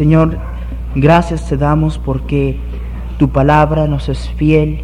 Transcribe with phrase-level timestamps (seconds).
[0.00, 0.38] Señor,
[0.94, 2.58] gracias te damos porque
[3.18, 4.80] tu palabra nos es fiel,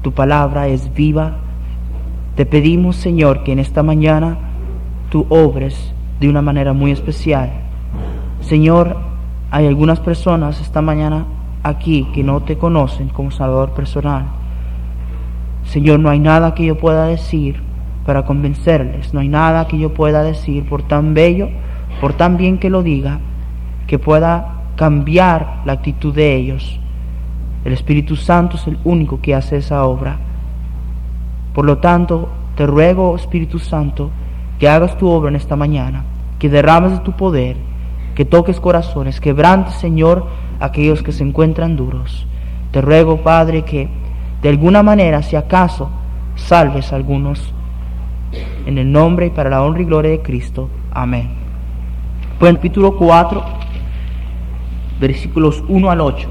[0.00, 1.36] tu palabra es viva.
[2.36, 4.38] Te pedimos, Señor, que en esta mañana
[5.10, 7.50] tú obres de una manera muy especial.
[8.40, 8.96] Señor,
[9.50, 11.26] hay algunas personas esta mañana
[11.62, 14.24] aquí que no te conocen como Salvador personal.
[15.64, 17.60] Señor, no hay nada que yo pueda decir
[18.06, 21.50] para convencerles, no hay nada que yo pueda decir por tan bello,
[22.00, 23.20] por tan bien que lo diga,
[23.86, 26.78] que pueda cambiar la actitud de ellos.
[27.64, 30.18] El Espíritu Santo es el único que hace esa obra.
[31.54, 34.10] Por lo tanto, te ruego, Espíritu Santo,
[34.58, 36.04] que hagas tu obra en esta mañana,
[36.38, 37.56] que derrames de tu poder,
[38.14, 40.26] que toques corazones, quebrantes, Señor,
[40.60, 42.26] aquellos que se encuentran duros.
[42.70, 43.88] Te ruego, Padre, que
[44.42, 45.90] de alguna manera, si acaso,
[46.34, 47.52] salves a algunos.
[48.66, 50.68] En el nombre y para la honra y gloria de Cristo.
[50.92, 51.30] Amén.
[52.38, 53.44] Pues en capítulo 4
[54.98, 56.28] versículos 1 al 8.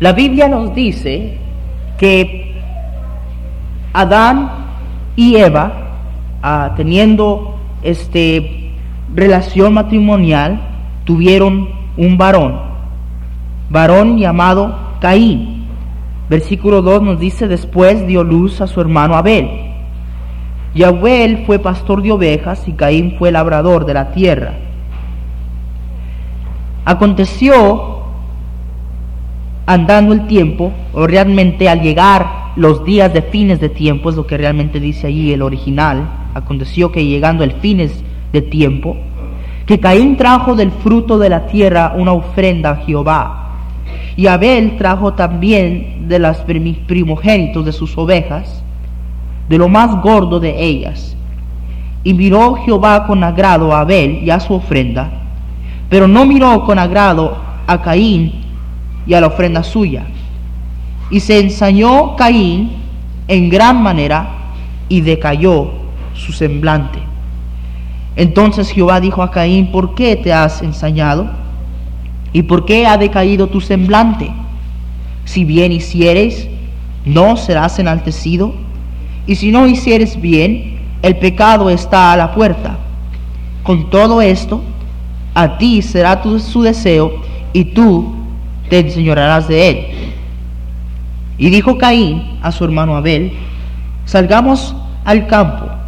[0.00, 1.36] La Biblia nos dice
[1.98, 2.54] que
[3.92, 4.50] Adán
[5.14, 5.72] y Eva,
[6.42, 8.59] ah, teniendo este
[9.14, 10.60] relación matrimonial
[11.04, 12.60] tuvieron un varón,
[13.70, 15.66] varón llamado Caín.
[16.28, 19.50] Versículo 2 nos dice, después dio luz a su hermano Abel.
[20.74, 24.54] Y Abel fue pastor de ovejas y Caín fue labrador de la tierra.
[26.84, 28.04] Aconteció,
[29.66, 34.26] andando el tiempo, o realmente al llegar los días de fines de tiempo, es lo
[34.26, 38.96] que realmente dice allí el original, aconteció que llegando el fines de tiempo,
[39.66, 43.36] que Caín trajo del fruto de la tierra una ofrenda a Jehová.
[44.16, 48.62] Y Abel trajo también de las primogénitos de sus ovejas,
[49.48, 51.16] de lo más gordo de ellas.
[52.02, 55.10] Y miró Jehová con agrado a Abel y a su ofrenda,
[55.88, 57.36] pero no miró con agrado
[57.66, 58.32] a Caín
[59.06, 60.04] y a la ofrenda suya.
[61.10, 62.72] Y se ensañó Caín
[63.28, 64.28] en gran manera
[64.88, 65.70] y decayó
[66.14, 67.09] su semblante.
[68.20, 71.30] Entonces Jehová dijo a Caín, ¿por qué te has ensañado?
[72.34, 74.30] ¿Y por qué ha decaído tu semblante?
[75.24, 76.46] Si bien hicieres,
[77.06, 78.52] no serás enaltecido.
[79.26, 82.76] Y si no hicieres bien, el pecado está a la puerta.
[83.62, 84.62] Con todo esto,
[85.32, 87.22] a ti será tu, su deseo
[87.54, 88.16] y tú
[88.68, 89.86] te enseñorarás de él.
[91.38, 93.32] Y dijo Caín a su hermano Abel,
[94.04, 94.76] salgamos
[95.06, 95.79] al campo.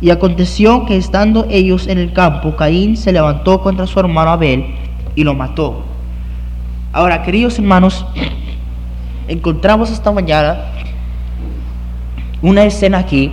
[0.00, 4.66] Y aconteció que estando ellos en el campo, Caín se levantó contra su hermano Abel
[5.14, 5.84] y lo mató.
[6.92, 8.06] Ahora, queridos hermanos,
[9.28, 10.66] encontramos esta mañana
[12.42, 13.32] una escena aquí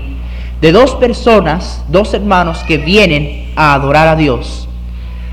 [0.61, 4.69] de dos personas, dos hermanos que vienen a adorar a Dios.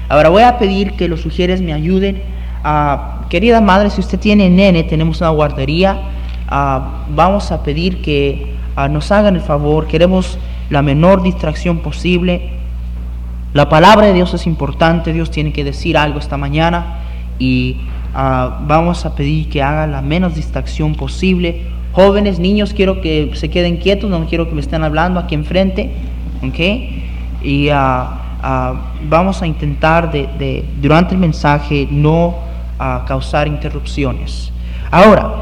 [0.08, 2.22] Ahora voy a pedir que los sugieres me ayuden.
[2.64, 6.00] Ah, querida madre, si usted tiene nene, tenemos una guardería.
[6.48, 9.86] Ah, vamos a pedir que ah, nos hagan el favor.
[9.86, 10.38] Queremos
[10.70, 12.50] la menor distracción posible.
[13.54, 16.98] La palabra de Dios es importante, Dios tiene que decir algo esta mañana
[17.38, 17.78] y
[18.14, 21.62] ah, vamos a pedir que haga la menos distracción posible.
[21.92, 25.92] Jóvenes, niños, quiero que se queden quietos, no quiero que me estén hablando aquí enfrente,
[26.46, 27.42] ¿ok?
[27.42, 28.74] Y ah, ah,
[29.08, 30.12] vamos a intentar
[30.80, 32.46] durante el mensaje no
[33.06, 34.52] causar interrupciones.
[34.90, 35.34] Ahora,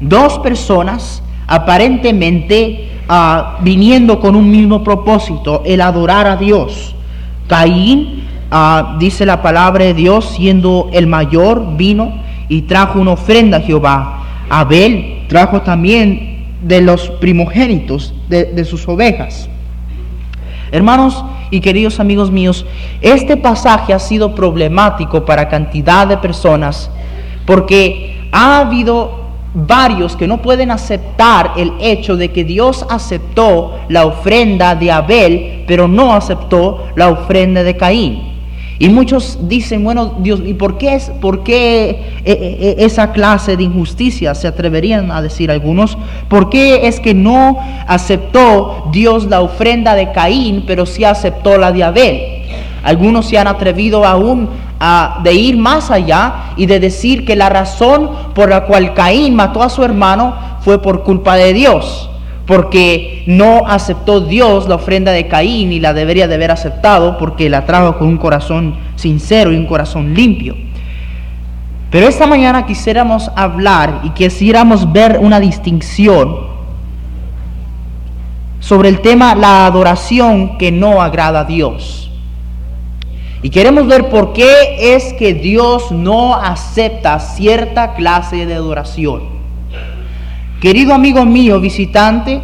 [0.00, 2.87] dos personas aparentemente
[3.60, 6.94] viniendo con un mismo propósito, el adorar a Dios.
[7.46, 8.24] Caín,
[8.98, 12.12] dice la palabra de Dios, siendo el mayor, vino
[12.48, 14.24] y trajo una ofrenda a Jehová.
[14.48, 19.48] Abel trajo también de los primogénitos de, sus ovejas.
[20.72, 22.66] Hermanos y queridos amigos míos,
[23.00, 26.90] este pasaje ha sido problemático para cantidad de personas
[27.46, 34.06] porque ha habido varios que no pueden aceptar el hecho de que Dios aceptó la
[34.06, 38.38] ofrenda de Abel, pero no aceptó la ofrenda de Caín.
[38.80, 43.10] Y muchos dicen, bueno, Dios, ¿y por qué, es, por qué eh, eh, eh, esa
[43.10, 44.36] clase de injusticia?
[44.36, 45.98] Se atreverían a decir algunos.
[46.28, 47.58] ¿Por qué es que no
[47.88, 52.20] aceptó Dios la ofrenda de Caín, pero sí aceptó la de Abel?
[52.84, 54.48] Algunos se han atrevido aún
[55.22, 59.62] de ir más allá y de decir que la razón por la cual Caín mató
[59.62, 62.08] a su hermano fue por culpa de Dios
[62.48, 67.50] porque no aceptó Dios la ofrenda de Caín y la debería de haber aceptado porque
[67.50, 70.56] la trajo con un corazón sincero y un corazón limpio.
[71.90, 76.48] Pero esta mañana quisiéramos hablar y quisiéramos ver una distinción
[78.60, 82.07] sobre el tema la adoración que no agrada a Dios.
[83.42, 89.22] Y queremos ver por qué es que Dios no acepta cierta clase de adoración.
[90.60, 92.40] Querido amigo mío, visitante,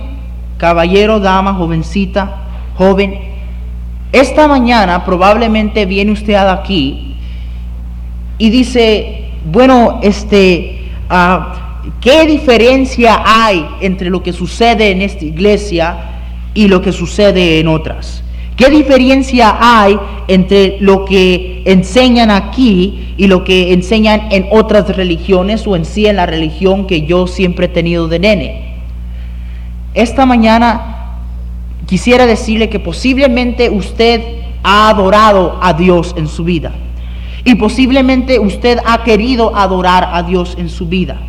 [0.56, 2.44] caballero, dama, jovencita,
[2.76, 3.19] joven,
[4.12, 7.17] esta mañana probablemente viene usted aquí
[8.38, 15.96] y dice, bueno, este, ah, ¿qué diferencia hay entre lo que sucede en esta iglesia
[16.55, 18.24] y lo que sucede en otras?
[18.56, 19.99] ¿Qué diferencia hay
[20.29, 26.06] entre lo que enseñan aquí y lo que enseñan en otras religiones o en sí
[26.06, 28.75] en la religión que yo siempre he tenido de nene?
[29.95, 31.19] Esta mañana
[31.87, 34.23] quisiera decirle que posiblemente usted
[34.62, 36.73] ha adorado a Dios en su vida
[37.45, 41.21] y posiblemente usted ha querido adorar a Dios en su vida.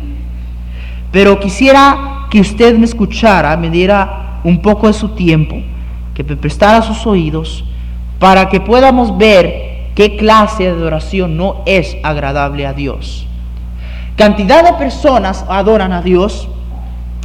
[1.10, 5.56] Pero quisiera que usted me escuchara, me diera un poco de su tiempo
[6.16, 7.62] que prestara sus oídos
[8.18, 13.26] para que podamos ver qué clase de adoración no es agradable a Dios.
[14.16, 16.48] Cantidad de personas adoran a Dios.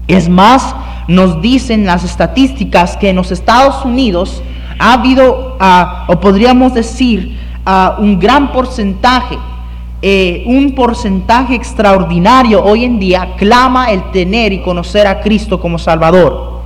[0.10, 0.76] Es más,
[1.08, 4.44] nos dicen las estadísticas que en los Estados Unidos
[4.78, 9.38] ha habido, ah, o podríamos decir, ah, un gran porcentaje,
[10.02, 15.80] eh, un porcentaje extraordinario hoy en día clama el tener y conocer a Cristo como
[15.80, 16.61] Salvador.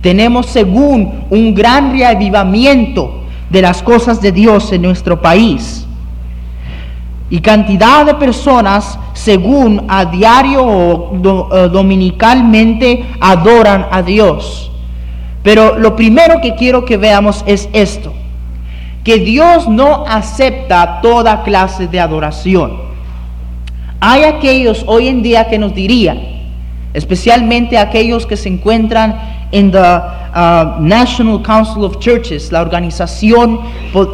[0.00, 5.86] Tenemos según un gran reavivamiento de las cosas de Dios en nuestro país.
[7.30, 14.70] Y cantidad de personas, según a diario o eh, dominicalmente, adoran a Dios.
[15.42, 18.12] Pero lo primero que quiero que veamos es esto,
[19.04, 22.88] que Dios no acepta toda clase de adoración.
[24.00, 26.18] Hay aquellos hoy en día que nos dirían,
[26.94, 33.60] especialmente aquellos que se encuentran en the uh, National Council of Churches, la organización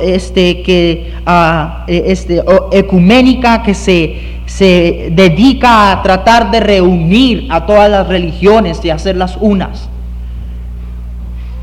[0.00, 2.42] este, que, uh, este,
[2.72, 9.36] ecuménica que se, se dedica a tratar de reunir a todas las religiones y hacerlas
[9.40, 9.88] unas.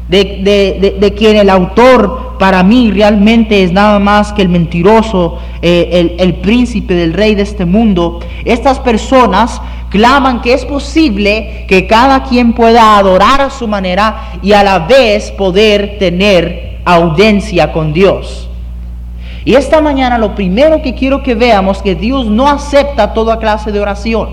[0.10, 5.38] De, de, de, quien el autor para mí realmente es nada más que el mentiroso,
[5.62, 8.20] eh, el, el príncipe del rey de este mundo.
[8.44, 14.54] Estas personas claman que es posible que cada quien pueda adorar a su manera y
[14.54, 18.50] a la vez poder tener audiencia con Dios.
[19.44, 23.38] Y esta mañana lo primero que quiero que veamos es que Dios no acepta toda
[23.38, 24.30] clase de oración.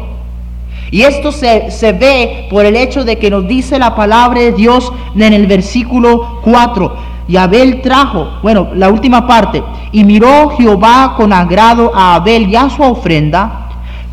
[0.91, 4.53] Y esto se, se, ve por el hecho de que nos dice la palabra de
[4.53, 6.97] Dios en el versículo 4.
[7.29, 12.57] Y Abel trajo, bueno, la última parte, y miró Jehová con agrado a Abel y
[12.57, 13.68] a su ofrenda,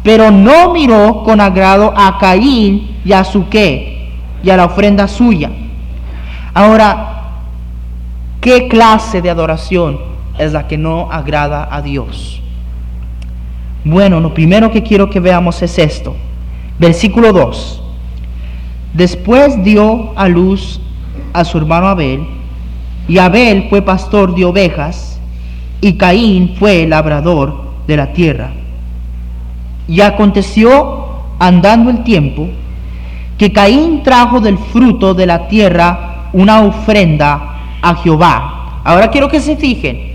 [0.05, 4.11] pero no miró con agrado a Caín y a su qué,
[4.43, 5.49] y a la ofrenda suya.
[6.53, 7.23] Ahora,
[8.39, 9.97] ¿qué clase de adoración
[10.37, 12.39] es la que no agrada a Dios?
[13.83, 16.15] Bueno, lo primero que quiero que veamos es esto.
[16.77, 17.81] Versículo 2.
[18.93, 20.81] Después dio a luz
[21.33, 22.27] a su hermano Abel,
[23.07, 25.19] y Abel fue pastor de ovejas,
[25.81, 28.51] y Caín fue labrador de la tierra.
[29.87, 31.05] Y aconteció,
[31.39, 32.47] andando el tiempo,
[33.37, 38.81] que Caín trajo del fruto de la tierra una ofrenda a Jehová.
[38.83, 40.13] Ahora quiero que se fijen.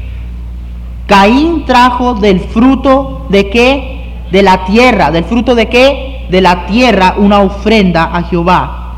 [1.07, 4.27] Caín trajo del fruto de qué?
[4.31, 5.11] De la tierra.
[5.11, 6.27] ¿Del fruto de qué?
[6.31, 8.95] De la tierra una ofrenda a Jehová.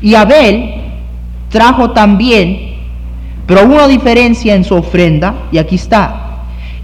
[0.00, 0.74] Y Abel
[1.48, 2.74] trajo también,
[3.46, 6.27] pero hubo una diferencia en su ofrenda, y aquí está.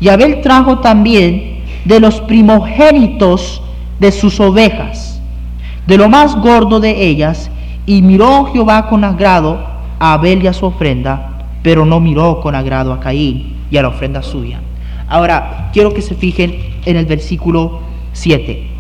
[0.01, 3.63] Y Abel trajo también de los primogénitos
[3.99, 5.21] de sus ovejas,
[5.87, 7.51] de lo más gordo de ellas,
[7.87, 9.59] y miró Jehová con agrado
[9.99, 13.83] a Abel y a su ofrenda, pero no miró con agrado a Caín y a
[13.83, 14.61] la ofrenda suya.
[15.09, 17.81] Ahora, quiero que se fijen en el versículo
[18.13, 18.71] 7.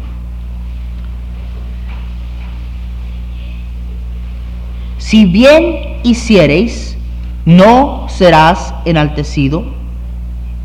[4.99, 6.97] Si bien hiciereis,
[7.44, 9.64] no serás enaltecido,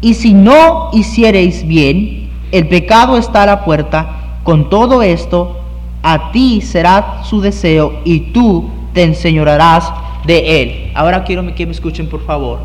[0.02, 5.60] y si no hiciereis bien, el pecado está a la puerta, con todo esto,
[6.02, 9.92] a ti será su deseo y tú te enseñorarás
[10.26, 10.92] de él.
[10.96, 12.60] Ahora quiero que me escuchen por favor.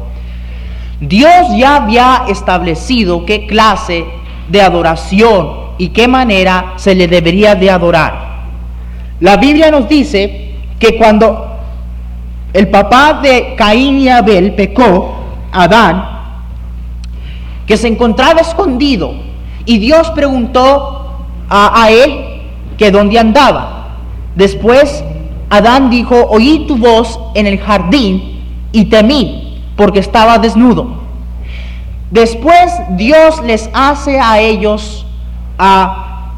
[1.00, 4.04] Dios ya había establecido qué clase
[4.48, 8.44] de adoración y qué manera se le debería de adorar.
[9.20, 11.58] La Biblia nos dice que cuando
[12.52, 15.16] el papá de Caín y Abel pecó,
[15.50, 16.14] Adán,
[17.66, 19.14] que se encontraba escondido
[19.64, 21.16] y Dios preguntó
[21.48, 22.42] a, a él
[22.76, 23.96] que dónde andaba.
[24.34, 25.04] Después
[25.50, 28.40] Adán dijo, oí tu voz en el jardín
[28.72, 31.04] y temí porque estaba desnudo.
[32.10, 35.06] Después Dios les hace a ellos
[35.58, 36.32] a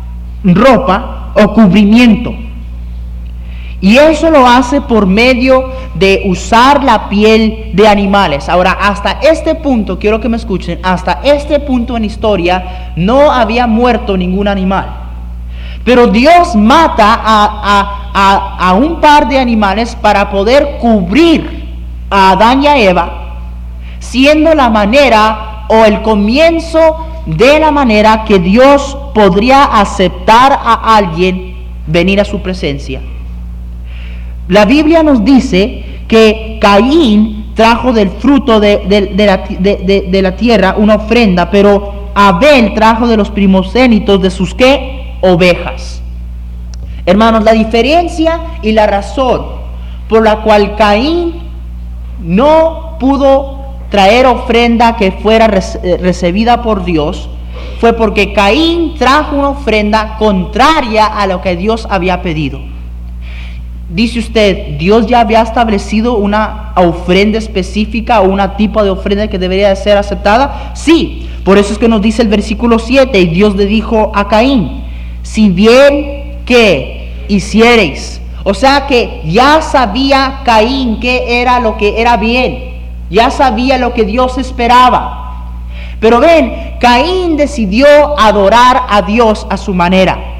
[0.44, 2.32] ropa o cubrimiento.
[3.80, 8.48] Y eso lo hace por medio de usar la piel de animales.
[8.48, 13.66] Ahora, hasta este punto, quiero que me escuchen, hasta este punto en historia no había
[13.66, 14.88] muerto ningún animal.
[15.84, 21.64] Pero Dios mata a, un par de animales para poder cubrir
[22.10, 23.36] a Adán y a Eva,
[24.00, 31.54] siendo la manera o el comienzo de la manera que Dios podría aceptar a alguien
[31.86, 33.00] venir a su presencia.
[34.48, 41.50] La Biblia nos dice que Caín trajo del fruto de, de la tierra una ofrenda,
[41.50, 45.18] pero Abel trajo de los primogénitos de sus qué?
[45.20, 46.02] ovejas.
[47.04, 49.46] Hermanos, la diferencia y la razón
[50.08, 51.42] por la cual Caín
[52.20, 53.58] no pudo
[53.90, 57.28] traer ofrenda que fuera eh, recibida por Dios
[57.80, 62.60] fue porque Caín trajo una ofrenda contraria a lo que Dios había pedido.
[63.88, 69.38] Dice usted, Dios ya había establecido una ofrenda específica o una tipo de ofrenda que
[69.38, 70.72] debería de ser aceptada.
[70.74, 74.26] Sí, por eso es que nos dice el versículo 7, y Dios le dijo a
[74.26, 74.82] Caín,
[75.22, 78.20] si bien que hiciereis.
[78.42, 82.76] O sea que ya sabía Caín que era lo que era bien.
[83.10, 85.52] Ya sabía lo que Dios esperaba.
[86.00, 87.86] Pero ven, Caín decidió
[88.18, 90.35] adorar a Dios a su manera.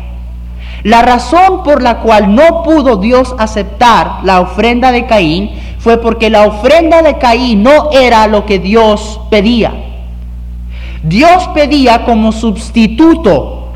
[0.83, 6.31] La razón por la cual no pudo Dios aceptar la ofrenda de Caín fue porque
[6.31, 9.73] la ofrenda de Caín no era lo que Dios pedía.
[11.03, 13.69] Dios pedía como sustituto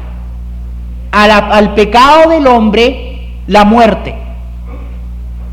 [1.13, 4.17] al pecado del hombre la muerte.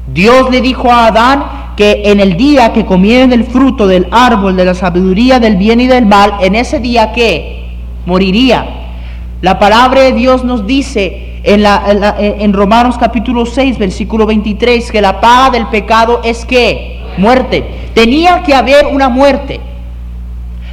[0.08, 1.44] Dios le dijo a Adán
[1.76, 5.80] que en el día que comieren el fruto del árbol de la sabiduría del bien
[5.80, 7.70] y del mal, en ese día que
[8.06, 8.66] moriría.
[9.42, 15.52] La palabra de Dios nos dice en, Romanos capítulo 6, versículo 23, que la paga
[15.52, 17.90] del pecado es que muerte.
[17.94, 19.62] Tenía que haber una muerte.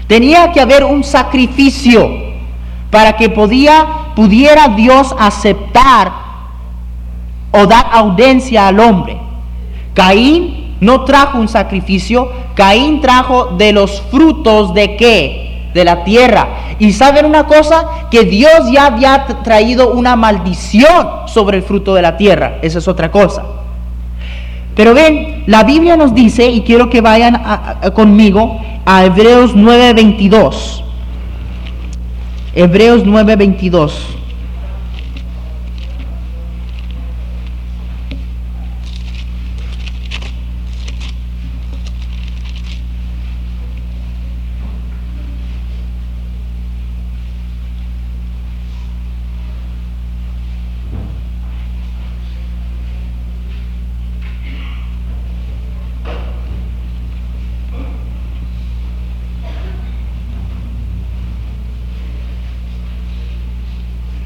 [0.09, 2.11] Tenía que haber un sacrificio
[2.91, 6.13] para que podía pudiera Dios aceptar
[7.53, 9.17] o dar audiencia al hombre.
[9.95, 15.44] Caín no trajo un sacrificio, Caín trajo de los frutos de qué?
[15.75, 16.49] De la tierra.
[16.79, 22.03] Y saben una cosa, que Dios ya había traído una maldición sobre el fruto de
[22.03, 22.59] la tierra.
[22.63, 23.45] Esa es otra cosa.
[24.75, 27.43] Pero ven, la Biblia nos dice, y quiero que vayan
[27.95, 30.83] conmigo a Hebreos 9:22.
[32.55, 33.93] Hebreos 9:22.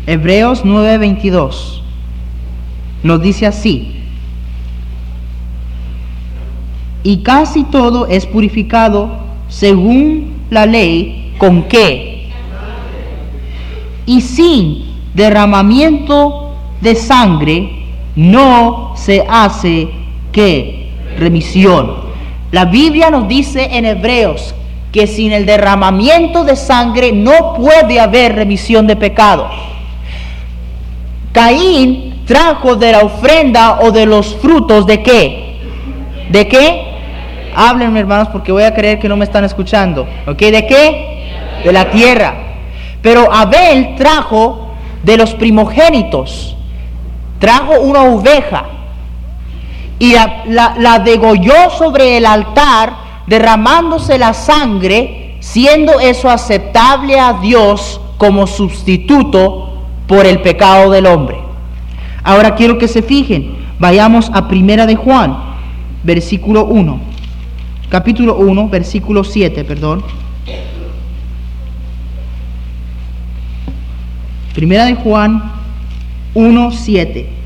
[0.08, 1.82] Hebreos 9:22
[3.02, 3.94] nos dice así,
[7.02, 9.10] y casi todo es purificado
[9.48, 12.30] según la ley, ¿con qué?
[14.06, 17.70] Y sin derramamiento de sangre
[18.16, 19.90] no se hace
[20.32, 20.88] qué?
[21.18, 22.08] Remisión.
[22.50, 24.54] La Biblia nos dice en Hebreos
[24.90, 29.52] que sin el derramamiento de sangre no puede haber remisión de pecados.
[31.38, 35.60] Caín trajo de la ofrenda o de los frutos de qué?
[36.30, 36.82] ¿De qué?
[37.54, 40.04] Háblenme hermanos porque voy a creer que no me están escuchando.
[40.26, 40.36] ¿Ok?
[40.38, 41.62] ¿De qué?
[41.64, 42.34] De la tierra.
[43.02, 44.72] Pero Abel trajo
[45.04, 46.56] de los primogénitos,
[47.38, 48.64] trajo una oveja
[50.00, 52.94] y la, la, degolló sobre el altar,
[53.28, 59.67] derramándose la sangre, siendo eso aceptable a Dios como sustituto
[60.08, 61.36] por el pecado del hombre.
[62.24, 65.36] Ahora quiero que se fijen, vayamos a Primera de Juan,
[66.02, 67.00] versículo 1,
[67.88, 70.02] capítulo 1, versículo 7, perdón.
[74.54, 75.52] Primera de Juan
[76.34, 77.37] 1, 7.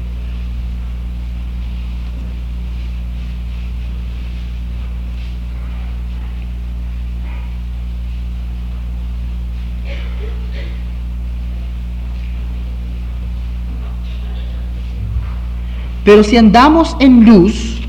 [16.04, 17.80] Pero si andamos en luz,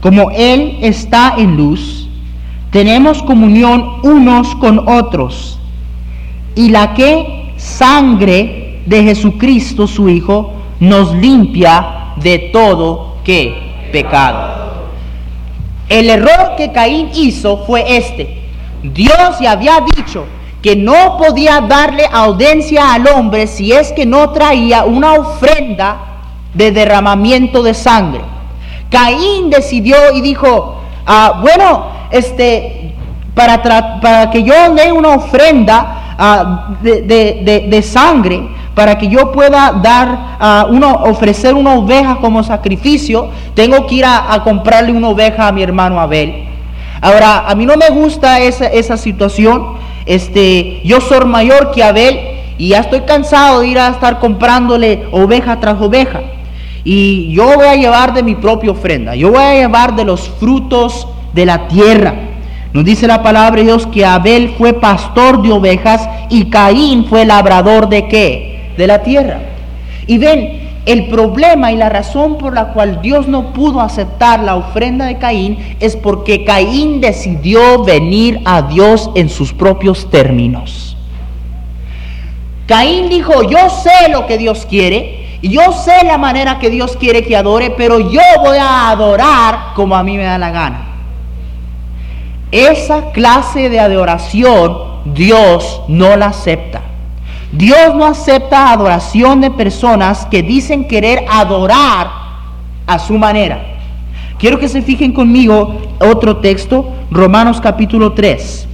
[0.00, 2.08] como Él está en luz,
[2.70, 5.58] tenemos comunión unos con otros.
[6.54, 14.60] Y la que sangre de Jesucristo, su Hijo, nos limpia de todo que pecado.
[15.88, 18.38] El error que Caín hizo fue este.
[18.82, 20.24] Dios ya había dicho,
[20.62, 25.96] que no podía darle audiencia al hombre si es que no traía una ofrenda
[26.54, 28.22] de derramamiento de sangre.
[28.90, 32.92] Caín decidió y dijo, ah, bueno, este,
[33.34, 40.74] para, que yo dé una ofrenda ah, de, sangre, para que yo pueda dar, uh,
[40.74, 45.62] uno, ofrecer una oveja como sacrificio, tengo que ir a, comprarle una oveja a mi
[45.62, 46.46] hermano Abel.
[47.00, 49.78] Ahora, a mí no me gusta esa situación
[50.10, 52.18] este, yo soy mayor que Abel
[52.58, 56.20] y ya estoy cansado de ir a estar comprándole oveja tras oveja.
[56.82, 60.28] Y yo voy a llevar de mi propia ofrenda, yo voy a llevar de los
[60.28, 62.14] frutos de la tierra.
[62.72, 67.24] Nos dice la palabra de Dios que Abel fue pastor de ovejas y Caín fue
[67.24, 68.72] labrador de qué?
[68.76, 69.38] De la tierra.
[70.08, 74.56] Y ven, el problema y la razón por la cual Dios no pudo aceptar la
[74.56, 80.96] ofrenda de Caín es porque Caín decidió venir a Dios en sus propios términos.
[82.66, 87.24] Caín dijo, yo sé lo que Dios quiere, yo sé la manera que Dios quiere
[87.24, 90.86] que adore, pero yo voy a adorar como a mí me da la gana.
[92.52, 96.82] Esa clase de adoración Dios no la acepta.
[97.52, 102.10] Dios no acepta adoración de personas que dicen querer adorar
[102.86, 103.60] a su manera.
[104.38, 108.68] Quiero que se fijen conmigo otro texto, Romanos capítulo 3.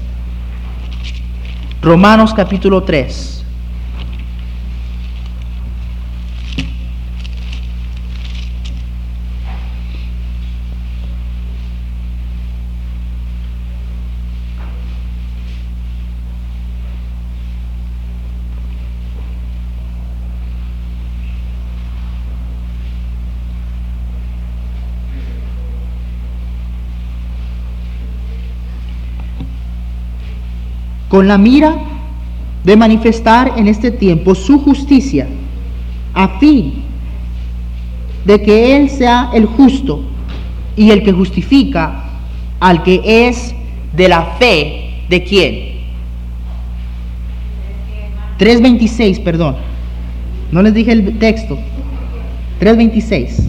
[1.83, 3.36] Romanos capítulo 3.
[31.17, 31.75] Con la mira
[32.63, 35.27] de manifestar en este tiempo su justicia,
[36.13, 36.83] a fin
[38.27, 40.03] de que Él sea el justo
[40.77, 42.05] y el que justifica
[42.61, 43.55] al que es
[43.95, 45.55] de la fe de quién.
[48.39, 49.57] 3.26, perdón.
[50.53, 51.59] No les dije el texto.
[52.61, 53.43] 3.26.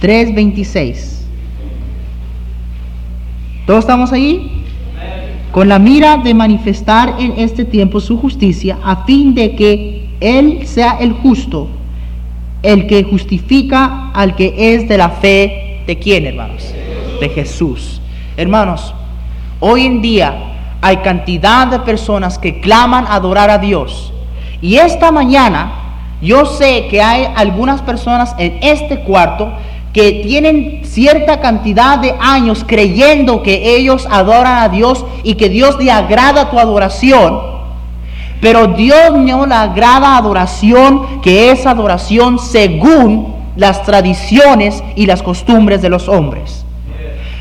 [0.00, 1.18] 3.26.
[3.66, 4.61] ¿Todos estamos ahí?
[5.52, 10.66] Con la mira de manifestar en este tiempo su justicia, a fin de que Él
[10.66, 11.68] sea el justo,
[12.62, 16.74] el que justifica al que es de la fe de quién, hermanos?
[17.20, 18.00] De Jesús.
[18.36, 18.94] Hermanos,
[19.60, 24.10] hoy en día hay cantidad de personas que claman adorar a Dios.
[24.62, 25.82] Y esta mañana
[26.22, 29.52] yo sé que hay algunas personas en este cuarto
[29.92, 35.76] que tienen cierta cantidad de años creyendo que ellos adoran a Dios y que Dios
[35.78, 37.40] le agrada tu adoración,
[38.40, 45.82] pero Dios no le agrada adoración que es adoración según las tradiciones y las costumbres
[45.82, 46.64] de los hombres.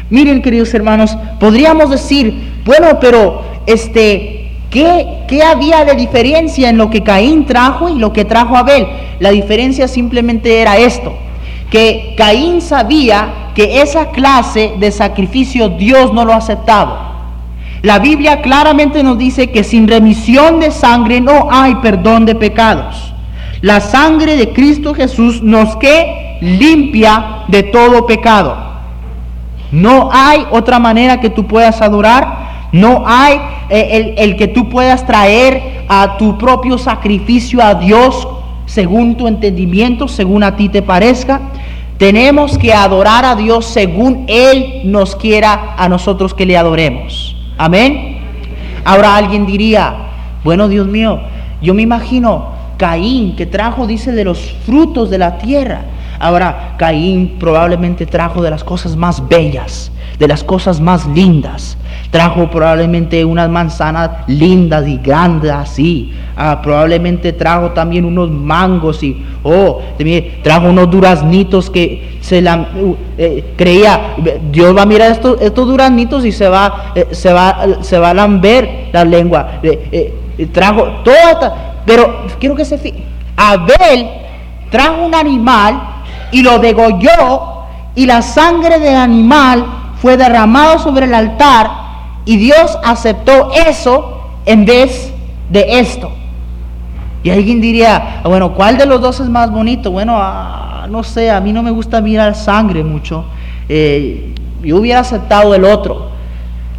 [0.09, 6.89] Miren, queridos hermanos, podríamos decir, bueno, pero este, ¿qué, ¿qué había de diferencia en lo
[6.89, 8.87] que Caín trajo y lo que trajo Abel?
[9.19, 11.13] La diferencia simplemente era esto
[11.71, 17.07] que Caín sabía que esa clase de sacrificio Dios no lo aceptaba.
[17.81, 23.13] La Biblia claramente nos dice que sin remisión de sangre no hay perdón de pecados.
[23.61, 28.55] La sangre de Cristo Jesús nos que limpia de todo pecado.
[29.71, 32.67] No hay otra manera que tú puedas adorar.
[32.73, 38.27] No hay eh, el, el que tú puedas traer a tu propio sacrificio a Dios
[38.73, 41.41] según tu entendimiento, según a ti te parezca.
[41.97, 47.35] Tenemos que adorar a Dios según Él nos quiera a nosotros que le adoremos.
[47.57, 48.19] Amén.
[48.85, 49.93] Ahora alguien diría,
[50.43, 51.19] bueno Dios mío,
[51.61, 55.81] yo me imagino Caín que trajo, dice, de los frutos de la tierra.
[56.17, 61.75] Ahora, Caín probablemente trajo de las cosas más bellas, de las cosas más lindas.
[62.11, 66.13] Trajo probablemente unas manzanas lindas y grandes así.
[66.37, 69.81] Ah, probablemente trajo también unos mangos y, oh,
[70.43, 74.15] trajo unos duraznitos que se la, uh, eh, creía,
[74.51, 78.11] Dios va a mirar estos, estos duraznitos y se va, eh, se va, se va
[78.11, 79.59] a lamber la lengua.
[79.63, 80.13] Eh,
[80.53, 83.05] trajo toda pero quiero que se fijen.
[83.35, 84.07] Abel
[84.69, 85.81] trajo un animal
[86.31, 87.63] y lo degolló
[87.95, 91.69] y la sangre del animal fue derramado sobre el altar
[92.25, 95.13] y Dios aceptó eso en vez
[95.49, 96.11] de esto.
[97.23, 99.91] Y alguien diría, bueno, ¿cuál de los dos es más bonito?
[99.91, 103.25] Bueno, ah, no sé, a mí no me gusta mirar sangre mucho.
[103.69, 104.33] Eh,
[104.63, 106.09] yo hubiera aceptado el otro.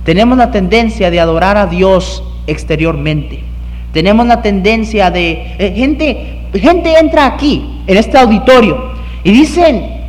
[0.04, 3.44] Tenemos la tendencia de adorar a Dios exteriormente.
[3.92, 8.90] Tenemos la tendencia de eh, gente, gente entra aquí, en este auditorio,
[9.22, 10.01] y dicen,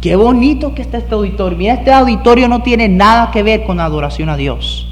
[0.00, 1.58] qué bonito que está este auditorio.
[1.58, 4.86] Mira, este auditorio no tiene nada que ver con adoración a Dios.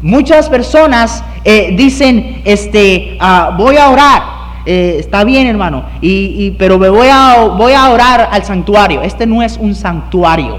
[0.00, 4.38] Muchas personas eh, dicen, este, ah, voy a orar.
[4.64, 9.00] Eh, está bien, hermano, y, pero me voy a, voy a orar al santuario.
[9.02, 10.58] Este no es un santuario,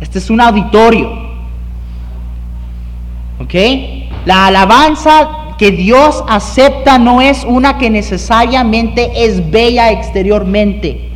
[0.00, 1.12] este es un auditorio.
[3.38, 3.54] ¿Ok?
[4.24, 11.10] La alabanza que Dios acepta no es una que necesariamente es bella exteriormente.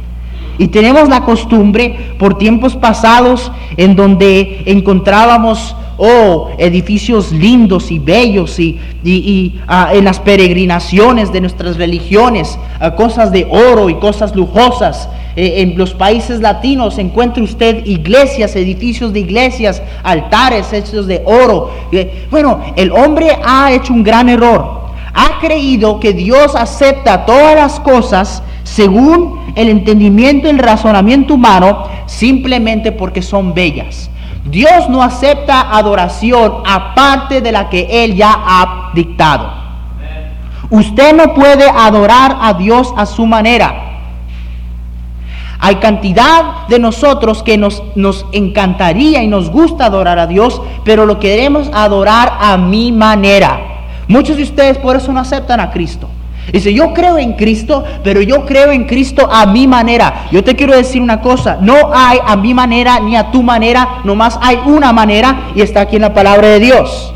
[0.58, 8.58] Y tenemos la costumbre por tiempos pasados en donde encontrábamos oh, edificios lindos y bellos
[8.58, 14.34] y, y, ah, en las peregrinaciones de nuestras religiones, ah, cosas de oro y cosas
[14.34, 15.08] lujosas.
[15.40, 21.70] Eh, en los países latinos encuentra usted iglesias, edificios de iglesias, altares hechos de oro.
[21.92, 24.88] Eh, bueno, el hombre ha hecho un gran error.
[25.14, 31.84] Ha creído que Dios acepta todas las cosas según el entendimiento y el razonamiento humano
[32.06, 34.10] simplemente porque son bellas.
[34.44, 39.52] Dios no acepta adoración aparte de la que Él ya ha dictado.
[40.68, 43.84] Usted no puede adorar a Dios a su manera.
[45.60, 51.04] Hay cantidad de nosotros que nos, nos encantaría y nos gusta adorar a Dios, pero
[51.04, 53.60] lo queremos adorar a mi manera.
[54.06, 56.08] Muchos de ustedes por eso no aceptan a Cristo.
[56.52, 60.28] Dice, yo creo en Cristo, pero yo creo en Cristo a mi manera.
[60.32, 64.00] Yo te quiero decir una cosa, no hay a mi manera ni a tu manera,
[64.04, 67.12] nomás hay una manera y está aquí en la palabra de Dios.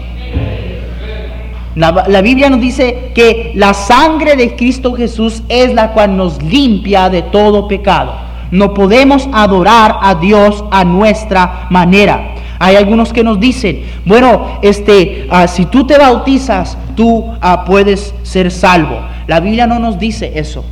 [1.75, 6.43] La, la, Biblia nos dice que la sangre de Cristo Jesús es la cual nos
[6.43, 8.32] limpia de todo pecado.
[8.53, 12.35] No podemos adorar a Dios a nuestra manera.
[12.59, 18.15] Hay algunos que nos dicen, bueno, este, ah, si tú te bautizas, tú ah, puedes
[18.23, 19.01] ser salvo.
[19.27, 20.65] La Biblia no nos dice eso.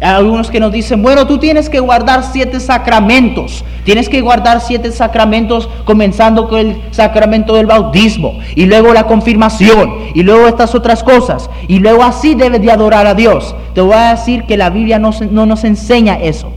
[0.00, 3.64] Hay algunos que nos dicen, bueno, tú tienes que guardar siete sacramentos.
[3.84, 9.92] Tienes que guardar siete sacramentos comenzando con el sacramento del bautismo y luego la confirmación
[10.14, 11.48] y luego estas otras cosas.
[11.68, 13.54] Y luego así debes de adorar a Dios.
[13.74, 16.50] Te voy a decir que la Biblia no, no nos enseña eso.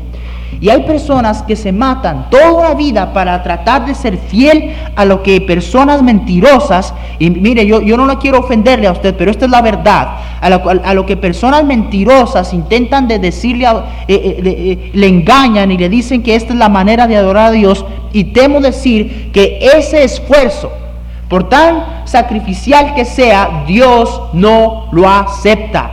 [0.62, 5.06] Y hay personas que se matan toda la vida para tratar de ser fiel a
[5.06, 9.32] lo que personas mentirosas, y mire, yo, yo no lo quiero ofenderle a usted, pero
[9.32, 13.76] esta es la verdad, a lo, a lo que personas mentirosas intentan de decirle, eh,
[14.08, 17.52] eh, eh, le engañan y le dicen que esta es la manera de adorar a
[17.52, 20.72] Dios, y temo decir que ese esfuerzo,
[21.30, 25.92] por tan sacrificial que sea, Dios no lo acepta.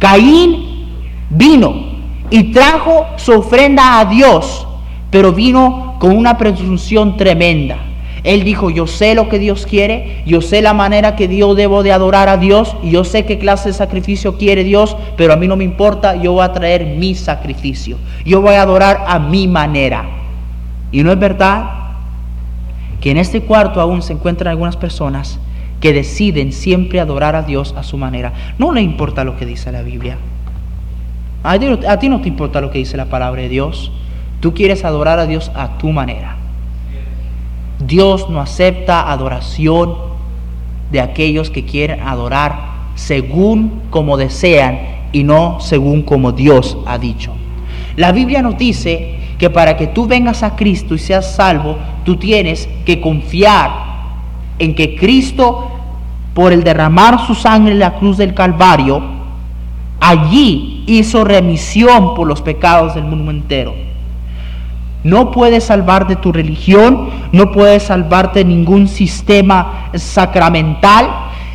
[0.00, 0.88] Caín
[1.30, 1.93] vino
[2.30, 4.66] y trajo su ofrenda a Dios,
[5.10, 7.78] pero vino con una presunción tremenda.
[8.24, 11.82] Él dijo, yo sé lo que Dios quiere, yo sé la manera que Dios debo
[11.82, 15.36] de adorar a Dios, y yo sé qué clase de sacrificio quiere Dios, pero a
[15.36, 19.18] mí no me importa, yo voy a traer mi sacrificio, yo voy a adorar a
[19.18, 20.06] mi manera.
[20.90, 21.70] Y no es verdad
[23.02, 25.38] que en este cuarto aún se encuentran algunas personas
[25.80, 28.32] que deciden siempre adorar a Dios a su manera.
[28.58, 30.16] No le importa lo que dice la Biblia.
[31.44, 31.58] A
[31.98, 33.92] ti, no te importa lo que dice la palabra de Dios.
[34.40, 36.36] Tú quieres adorar a Dios a tu manera.
[37.86, 39.94] Dios no acepta adoración
[40.90, 44.78] de aquellos que quieren adorar según como desean
[45.12, 47.34] y no según como Dios ha dicho.
[47.96, 52.16] La Biblia nos dice que para que tú vengas a Cristo y seas salvo, tú
[52.16, 53.70] tienes que confiar
[54.58, 55.70] en que Cristo,
[56.32, 59.13] por el derramar su sangre en la cruz del Calvario,
[60.04, 63.74] allí hizo remisión por los pecados del mundo entero.
[65.02, 71.08] No puedes salvar de tu religión, no puedes salvarte ningún sistema sacramental,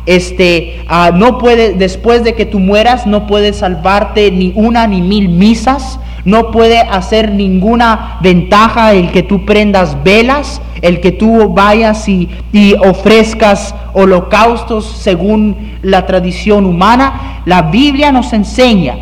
[0.06, 5.00] este, ah, no puede, después de que tú mueras, no puede salvarte ni una ni
[5.00, 11.52] mil misas, no puede hacer ninguna ventaja el que tú prendas velas, el que tú
[11.52, 17.42] vayas y, y ofrezcas holocaustos según la tradición humana.
[17.46, 18.96] La Biblia nos enseña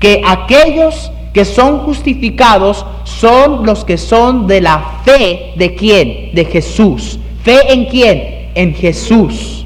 [0.00, 6.34] que aquellos que son justificados son los que son de la fe de quién?
[6.34, 7.18] De Jesús.
[7.42, 8.50] ¿Fe en quién?
[8.54, 9.64] En Jesús.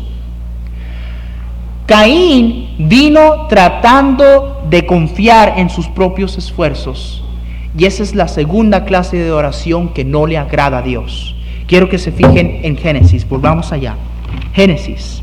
[1.86, 7.22] Caín vino tratando de confiar en sus propios esfuerzos.
[7.76, 11.36] Y esa es la segunda clase de oración que no le agrada a Dios.
[11.66, 13.96] Quiero que se fijen en Génesis, volvamos allá.
[14.54, 15.22] Génesis.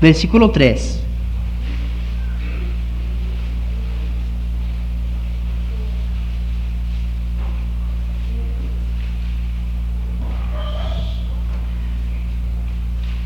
[0.00, 1.05] Versículo 3.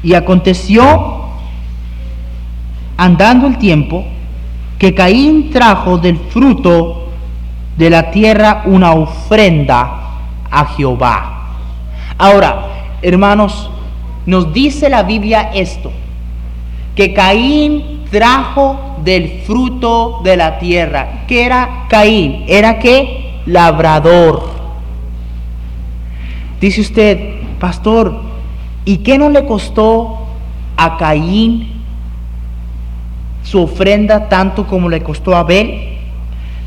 [0.02, 1.24] Y aconteció,
[2.96, 4.04] andando el tiempo,
[4.78, 7.08] que Caín trajo del fruto
[7.76, 10.00] de la tierra una ofrenda
[10.50, 11.56] a Jehová.
[12.16, 12.66] Ahora,
[13.02, 13.70] hermanos,
[14.26, 15.92] nos dice la Biblia esto,
[16.94, 21.24] que Caín trajo del fruto de la tierra.
[21.26, 22.44] ¿Qué era Caín?
[22.46, 23.40] ¿Era qué?
[23.46, 24.50] Labrador.
[26.60, 28.29] Dice usted, pastor,
[28.84, 30.26] ¿Y qué no le costó
[30.76, 31.82] a Caín
[33.42, 35.98] su ofrenda tanto como le costó a Abel?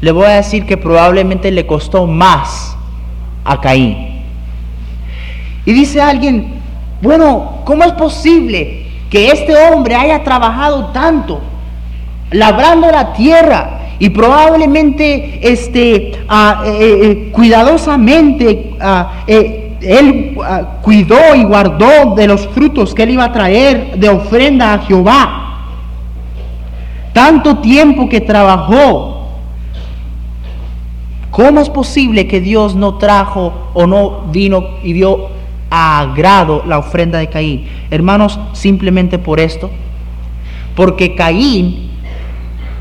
[0.02, 2.76] Le voy a decir que probablemente le costó más
[3.46, 4.24] a Caín.
[5.66, 6.56] Y dice alguien,
[7.02, 11.42] bueno, ¿cómo es posible que este hombre haya trabajado tanto,
[12.32, 21.36] labrando la tierra y probablemente este, ah, eh, eh, cuidadosamente ah, eh, él ah, cuidó
[21.36, 25.40] y guardó de los frutos que él iba a traer de ofrenda a Jehová.
[27.14, 29.12] Tanto tiempo que trabajó.
[31.30, 35.30] ¿Cómo es posible que Dios no trajo o no vino y dio
[35.70, 37.68] a agrado la ofrenda de Caín?
[37.90, 39.72] Hermanos, simplemente por esto.
[40.76, 41.90] Porque Caín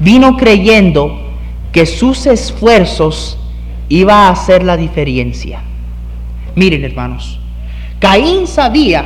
[0.00, 1.18] vino creyendo
[1.72, 3.38] que sus esfuerzos
[3.88, 5.62] iba a hacer la diferencia.
[6.54, 7.38] Miren hermanos,
[7.98, 9.04] Caín sabía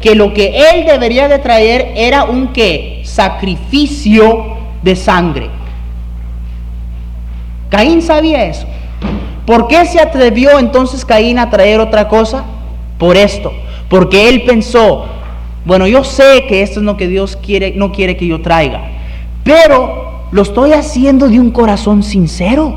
[0.00, 3.02] que lo que él debería de traer era un qué?
[3.04, 5.50] Sacrificio de sangre.
[7.70, 8.66] Caín sabía eso.
[9.46, 12.44] ¿Por qué se atrevió entonces Caín a traer otra cosa?
[12.98, 13.52] Por esto,
[13.88, 15.06] porque él pensó,
[15.64, 18.90] bueno, yo sé que esto es lo que Dios quiere, no quiere que yo traiga,
[19.42, 22.76] pero lo estoy haciendo de un corazón sincero.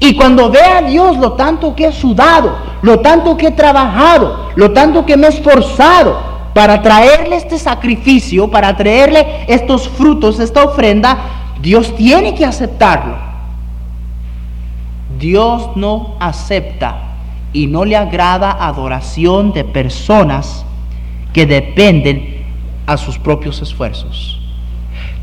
[0.00, 4.50] Y cuando ve a Dios lo tanto que he sudado, lo tanto que he trabajado,
[4.56, 10.64] lo tanto que me he esforzado para traerle este sacrificio, para traerle estos frutos, esta
[10.64, 11.18] ofrenda,
[11.60, 13.16] Dios tiene que aceptarlo.
[15.18, 16.96] Dios no acepta
[17.52, 20.64] y no le agrada adoración de personas
[21.32, 22.44] que dependen
[22.86, 24.40] a sus propios esfuerzos.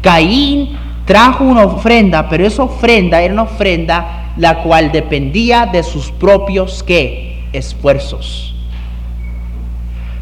[0.02, 6.12] Caín trajo una ofrenda, pero esa ofrenda era una ofrenda la cual dependía de sus
[6.12, 7.44] propios ¿qué?
[7.52, 8.56] esfuerzos.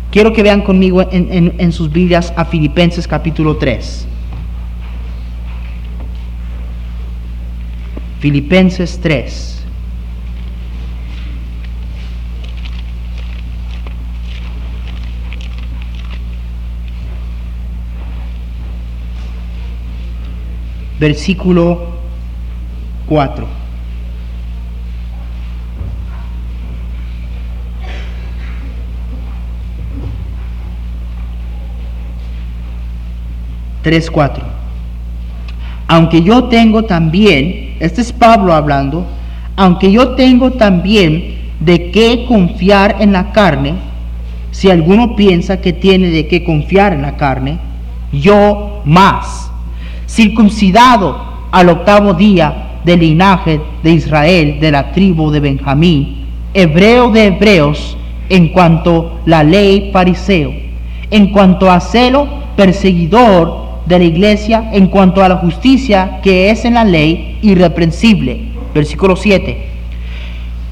[0.10, 4.08] Quiero que vean conmigo en, en sus Biblias a Filipenses capítulo 3.
[8.20, 9.54] Filipenses 3.
[21.00, 21.80] Versículo
[23.06, 23.67] 4.
[33.88, 34.42] 3.4.
[35.88, 39.06] Aunque yo tengo también, este es Pablo hablando,
[39.56, 43.76] aunque yo tengo también de qué confiar en la carne,
[44.52, 47.60] si alguno piensa que tiene de qué confiar en la carne,
[48.12, 49.50] yo más,
[50.08, 51.18] circuncidado
[51.52, 57.98] al octavo día del linaje de Israel, de la tribu de Benjamín, hebreo de hebreos,
[58.30, 60.52] en cuanto la ley fariseo,
[61.12, 66.66] en cuanto a celo perseguidor de la iglesia, en cuanto a la justicia que es
[66.66, 68.50] en la ley irreprensible.
[68.74, 69.66] Versículo 7.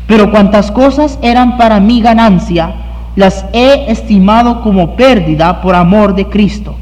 [0.07, 2.75] Pero cuantas cosas eran para mi ganancia,
[3.15, 6.75] las he estimado como pérdida por amor de Cristo.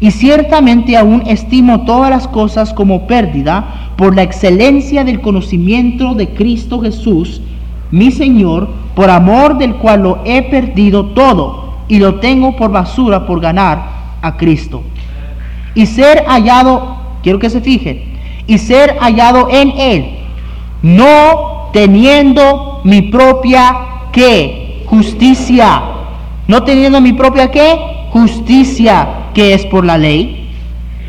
[0.00, 6.30] Y ciertamente aún estimo todas las cosas como pérdida por la excelencia del conocimiento de
[6.30, 7.42] Cristo Jesús,
[7.90, 13.26] mi Señor, por amor del cual lo he perdido todo y lo tengo por basura
[13.26, 13.82] por ganar
[14.22, 14.82] a Cristo.
[15.74, 18.02] Y ser hallado, quiero que se fijen,
[18.46, 20.18] y ser hallado en Él,
[20.82, 23.76] no teniendo mi propia
[24.12, 25.82] qué, justicia,
[26.48, 30.50] no teniendo mi propia qué, justicia que es por la ley,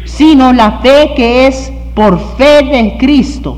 [0.06, 3.58] sino la fe que es por fe de Cristo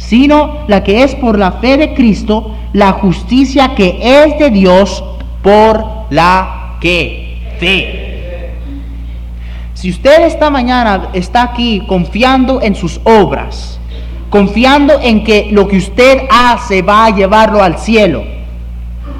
[0.00, 5.04] sino la que es por la fe de Cristo, la justicia que es de Dios
[5.42, 8.09] por la que fe.
[9.80, 13.80] Si usted esta mañana está aquí confiando en sus obras,
[14.28, 18.22] confiando en que lo que usted hace va a llevarlo al cielo,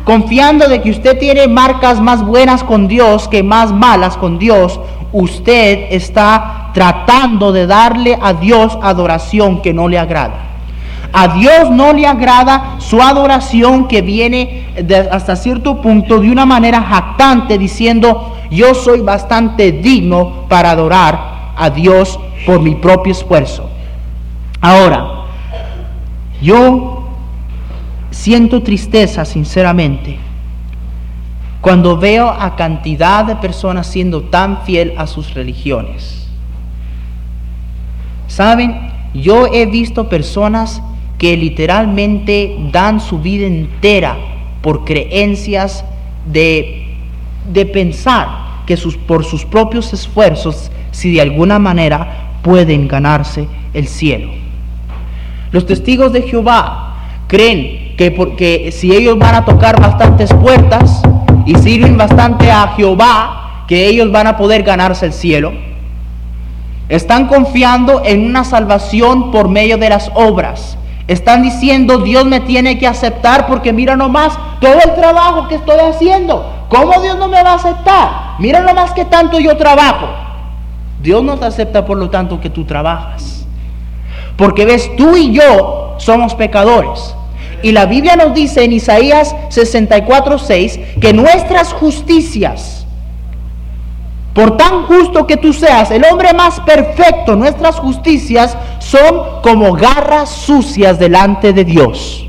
[0.04, 4.78] confiando de que usted tiene marcas más buenas con Dios que más malas con Dios,
[5.12, 10.40] usted está tratando de darle a Dios adoración que no le agrada.
[11.14, 14.66] A Dios no le agrada su adoración que viene
[15.10, 21.70] hasta cierto punto de una manera jactante diciendo, yo soy bastante digno para adorar a
[21.70, 23.70] Dios por mi propio esfuerzo.
[24.60, 25.26] Ahora,
[26.42, 27.04] yo
[28.10, 30.18] siento tristeza sinceramente
[31.60, 36.26] cuando veo a cantidad de personas siendo tan fiel a sus religiones.
[38.26, 38.90] ¿Saben?
[39.12, 40.82] Yo he visto personas
[41.18, 44.16] que literalmente dan su vida entera
[44.62, 45.84] por creencias
[46.24, 46.79] de,
[47.46, 53.86] de pensar que sus, por sus propios esfuerzos, si de alguna manera pueden ganarse el
[53.86, 54.30] cielo.
[55.52, 56.94] Los testigos de Jehová
[57.26, 61.02] creen que porque si ellos van a tocar bastantes puertas
[61.46, 65.52] y sirven bastante a Jehová, que ellos van a poder ganarse el cielo.
[66.88, 70.76] Están confiando en una salvación por medio de las obras.
[71.10, 75.80] Están diciendo, Dios me tiene que aceptar porque mira nomás todo el trabajo que estoy
[75.80, 76.48] haciendo.
[76.68, 78.10] ¿Cómo Dios no me va a aceptar?
[78.38, 80.06] Mira nomás que tanto yo trabajo.
[81.02, 83.44] Dios no te acepta por lo tanto que tú trabajas.
[84.36, 87.16] Porque ves, tú y yo somos pecadores.
[87.60, 92.80] Y la Biblia nos dice en Isaías 64, 6 que nuestras justicias
[94.34, 100.30] por tan justo que tú seas, el hombre más perfecto, nuestras justicias son como garras
[100.30, 102.26] sucias delante de Dios.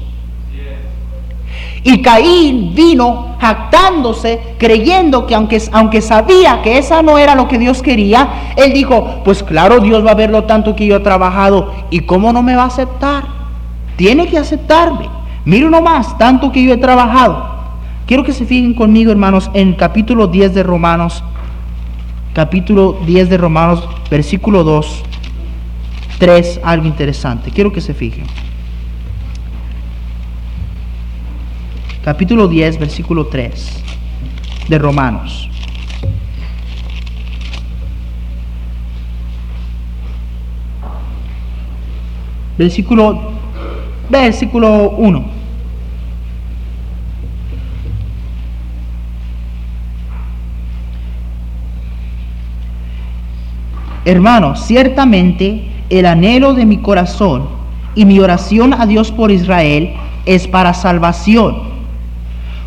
[1.83, 7.57] Y Caín vino jactándose, creyendo que aunque, aunque sabía que esa no era lo que
[7.57, 10.99] Dios quería, él dijo, pues claro, Dios va a ver lo tanto que yo he
[10.99, 11.73] trabajado.
[11.89, 13.23] ¿Y cómo no me va a aceptar?
[13.95, 15.09] Tiene que aceptarme.
[15.43, 17.49] Mira nomás, tanto que yo he trabajado.
[18.05, 21.23] Quiero que se fijen conmigo, hermanos, en el capítulo 10 de Romanos,
[22.33, 25.03] capítulo 10 de Romanos, versículo 2,
[26.21, 27.49] 3, algo interesante.
[27.49, 28.25] Quiero que se fijen.
[32.05, 33.83] Capítulo 10, versículo 3
[34.69, 35.49] de Romanos.
[42.59, 43.31] Versículo,
[44.11, 45.25] versículo 1.
[54.05, 57.43] Hermanos, ciertamente el anhelo de mi corazón
[57.95, 59.93] y mi oración a Dios por Israel
[60.25, 61.57] es para salvación,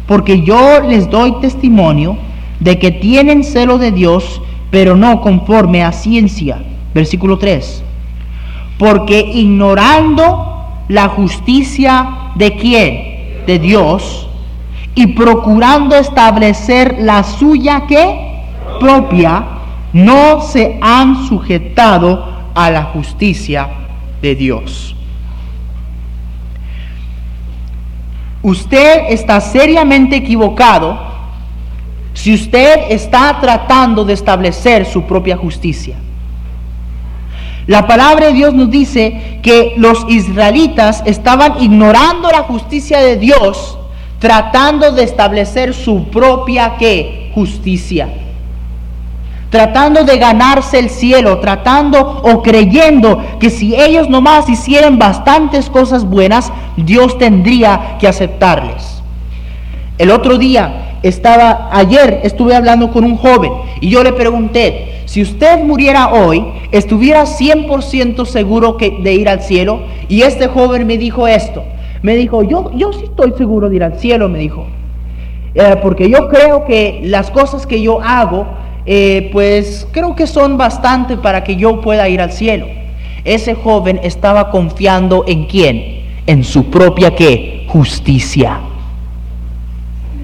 [0.06, 2.18] porque yo les doy testimonio
[2.60, 6.62] de que tienen celo de Dios, pero no conforme a ciencia.
[6.94, 7.82] Versículo 3.
[8.78, 13.44] Porque ignorando la justicia de quién?
[13.46, 14.28] De Dios,
[14.94, 18.42] y procurando establecer la suya que
[18.78, 19.44] propia,
[19.92, 23.68] no se han sujetado a la justicia
[24.22, 24.96] de Dios.
[28.42, 30.98] Usted está seriamente equivocado
[32.12, 35.96] si usted está tratando de establecer su propia justicia.
[37.66, 43.78] La palabra de Dios nos dice que los israelitas estaban ignorando la justicia de Dios,
[44.18, 47.30] tratando de establecer su propia ¿qué?
[47.34, 48.23] justicia
[49.54, 56.04] tratando de ganarse el cielo, tratando o creyendo que si ellos nomás hicieran bastantes cosas
[56.04, 59.00] buenas, Dios tendría que aceptarles.
[59.96, 65.22] El otro día estaba, ayer estuve hablando con un joven y yo le pregunté, si
[65.22, 69.82] usted muriera hoy, ¿estuviera 100% seguro que, de ir al cielo?
[70.08, 71.62] Y este joven me dijo esto,
[72.02, 74.66] me dijo, yo, yo sí estoy seguro de ir al cielo, me dijo,
[75.54, 80.58] eh, porque yo creo que las cosas que yo hago, eh, pues creo que son
[80.58, 82.66] bastante para que yo pueda ir al cielo.
[83.24, 86.04] Ese joven estaba confiando en quién?
[86.26, 87.66] En su propia qué?
[87.68, 88.60] Justicia.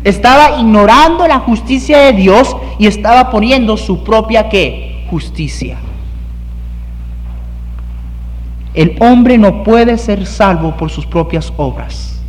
[0.05, 5.05] Estaba ignorando la justicia de Dios y estaba poniendo su propia qué?
[5.11, 5.79] Justicia.
[8.73, 12.20] El hombre no puede ser salvo por sus propias obras.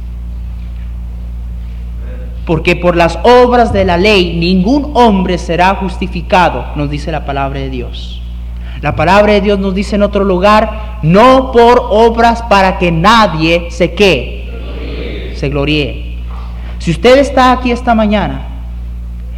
[2.52, 7.62] Porque por las obras de la ley ningún hombre será justificado, nos dice la palabra
[7.62, 8.22] de Dios.
[8.82, 13.72] La palabra de Dios nos dice en otro lugar, no por obras para que nadie
[13.72, 16.18] se quede, se gloríe.
[16.80, 18.50] Si usted está aquí esta mañana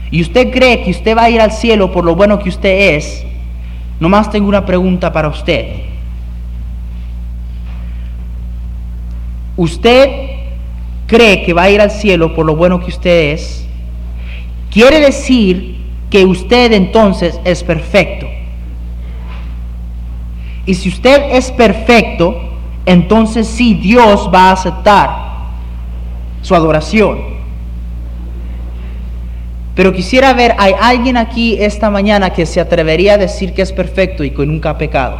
[0.10, 2.96] y usted cree que usted va a ir al cielo por lo bueno que usted
[2.96, 3.24] es,
[4.00, 5.68] nomás tengo una pregunta para usted.
[9.56, 10.33] ¿Usted
[11.14, 13.68] cree que va a ir al cielo por lo bueno que usted es?
[14.72, 15.78] Quiere decir
[16.10, 18.26] que usted entonces es perfecto.
[20.66, 22.42] Y si usted es perfecto,
[22.88, 25.10] entonces sí Dios va a aceptar
[26.42, 27.20] su adoración.
[29.76, 33.72] Pero quisiera ver, ¿hay alguien aquí esta mañana que se atrevería a decir que es
[33.72, 35.20] perfecto y que nunca ha pecado?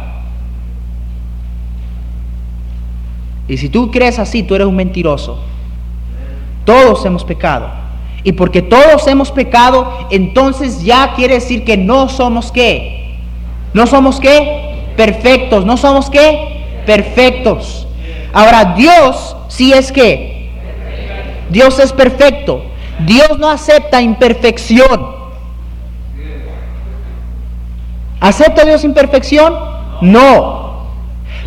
[3.46, 5.53] Y si tú crees así, tú eres un mentiroso.
[6.64, 7.68] Todos hemos pecado.
[8.22, 13.16] Y porque todos hemos pecado, entonces ya quiere decir que no somos qué.
[13.74, 14.92] No somos qué?
[14.96, 15.66] Perfectos.
[15.66, 16.82] No somos qué?
[16.86, 17.86] Perfectos.
[18.32, 20.50] Ahora, Dios sí es que.
[21.50, 22.64] Dios es perfecto.
[23.00, 25.14] Dios no acepta imperfección.
[28.20, 29.54] ¿Acepta Dios imperfección?
[30.00, 30.86] No.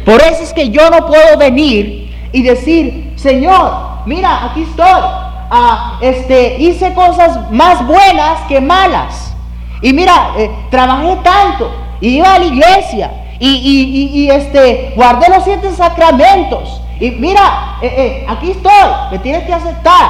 [0.05, 5.01] Por eso es que yo no puedo venir y decir, Señor, mira, aquí estoy.
[5.49, 9.35] Ah, este, hice cosas más buenas que malas.
[9.81, 11.71] Y mira, eh, trabajé tanto.
[12.01, 13.11] Y iba a la iglesia.
[13.39, 16.81] Y, este, guardé los siete sacramentos.
[16.99, 18.89] Y mira, eh, eh, aquí estoy.
[19.11, 20.09] Me tienes que aceptar.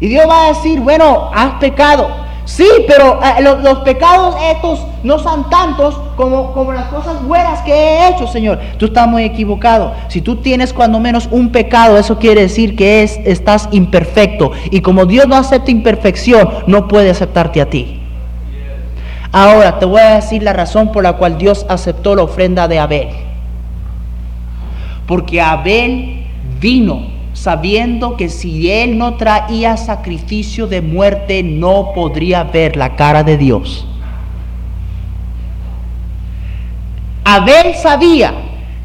[0.00, 2.25] Y Dios va a decir, bueno, has pecado.
[2.46, 7.72] Sí, pero eh, los, pecados estos no son tantos como, como las cosas buenas que
[7.72, 8.60] he hecho, Señor.
[8.78, 9.92] Tú estás muy equivocado.
[10.08, 14.52] Si tú tienes cuando menos un pecado, eso quiere decir que es, estás imperfecto.
[14.70, 18.00] Y como Dios no acepta imperfección, no puede aceptarte a ti.
[19.32, 22.78] Ahora te voy a decir la razón por la cual Dios aceptó la ofrenda de
[22.78, 23.08] Abel.
[25.08, 26.26] Porque Abel
[26.60, 33.22] vino sabiendo que si él no traía sacrificio de muerte no podría ver la cara
[33.22, 33.86] de Dios.
[37.24, 38.32] Abel sabía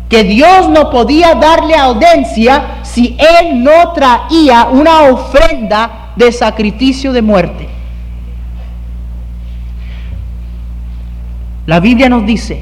[0.09, 7.21] que Dios no podía darle audiencia si él no traía una ofrenda de sacrificio de
[7.21, 7.69] muerte.
[11.67, 12.59] La Biblia nos dice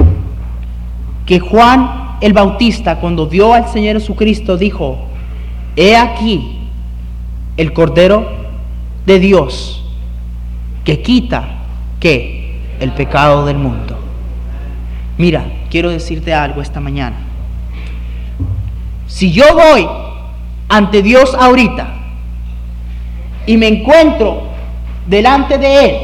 [1.25, 5.08] que Juan el Bautista cuando vio al Señor Jesucristo dijo,
[5.81, 6.57] He aquí
[7.55, 8.27] el Cordero
[9.05, 9.81] de Dios
[10.83, 11.61] que quita
[12.01, 13.97] que el pecado del mundo.
[15.17, 17.15] Mira, quiero decirte algo esta mañana.
[19.07, 19.87] Si yo voy
[20.67, 21.87] ante Dios ahorita
[23.45, 24.49] y me encuentro
[25.07, 25.95] delante de Él,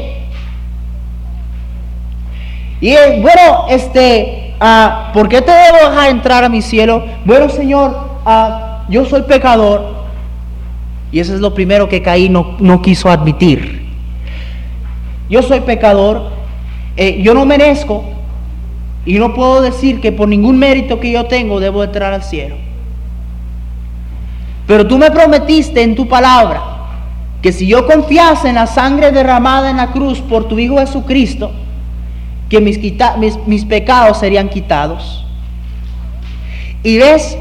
[2.80, 7.04] y bueno, este, uh, ¿por qué te debo dejar entrar a mi cielo?
[7.26, 10.06] Bueno, Señor, uh, yo soy pecador.
[11.12, 13.86] Y eso es lo primero que Caín no, no quiso admitir.
[15.30, 16.30] Yo soy pecador,
[16.96, 18.04] eh, yo no merezco
[19.04, 22.56] y no puedo decir que por ningún mérito que yo tengo debo entrar al cielo.
[24.66, 26.62] Pero tú me prometiste en tu palabra
[27.40, 31.52] que si yo confiase en la sangre derramada en la cruz por tu Hijo Jesucristo,
[32.48, 32.78] que mis,
[33.18, 35.24] mis, mis pecados serían quitados.
[36.82, 37.36] Y ves,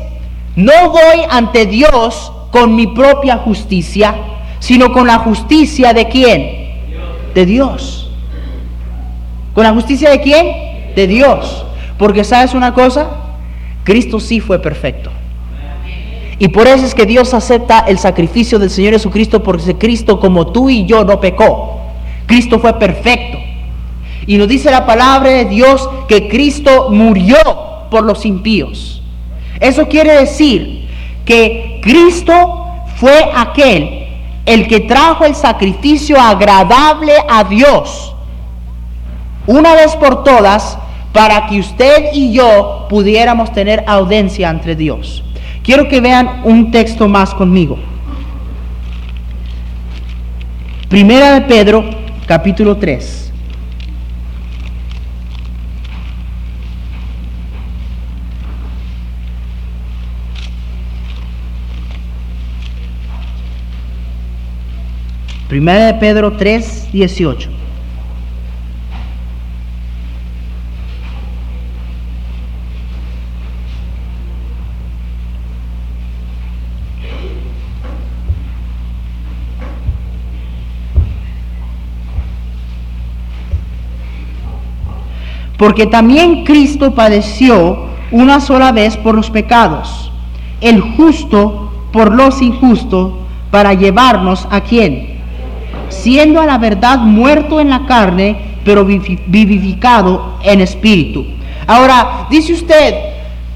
[0.56, 4.16] no voy ante Dios con mi propia justicia,
[4.60, 6.72] sino con la justicia de quién?
[7.34, 8.10] De Dios.
[9.54, 10.94] ¿Con la justicia de quién?
[10.96, 11.66] De Dios.
[11.98, 13.10] Porque sabes una cosa,
[13.84, 15.12] Cristo sí fue perfecto.
[16.40, 20.48] Y por eso es que Dios acepta el sacrificio del Señor Jesucristo, porque Cristo como
[20.48, 21.80] tú y yo no pecó.
[22.26, 23.38] Cristo fue perfecto.
[24.28, 27.38] Y nos dice la palabra de Dios que Cristo murió
[27.92, 28.95] por los impíos.
[29.60, 30.88] Eso quiere decir
[31.26, 34.06] que Cristo fue aquel
[34.46, 38.14] el que trajo el sacrificio agradable a Dios
[39.48, 40.78] una vez por todas
[41.12, 45.24] para que usted y yo pudiéramos tener audiencia ante Dios.
[45.64, 47.80] Quiero que vean un texto más conmigo.
[50.90, 51.84] Primera de Pedro,
[52.28, 53.25] capítulo 3.
[65.56, 67.50] Primera de Pedro 3, 18.
[85.58, 90.12] Porque también Cristo padeció una sola vez por los pecados,
[90.60, 93.14] el justo por los injustos,
[93.52, 95.15] para llevarnos a quién?
[95.90, 101.26] Siendo a la verdad muerto en la carne, pero vivificado en espíritu.
[101.68, 102.96] Ahora, dice usted,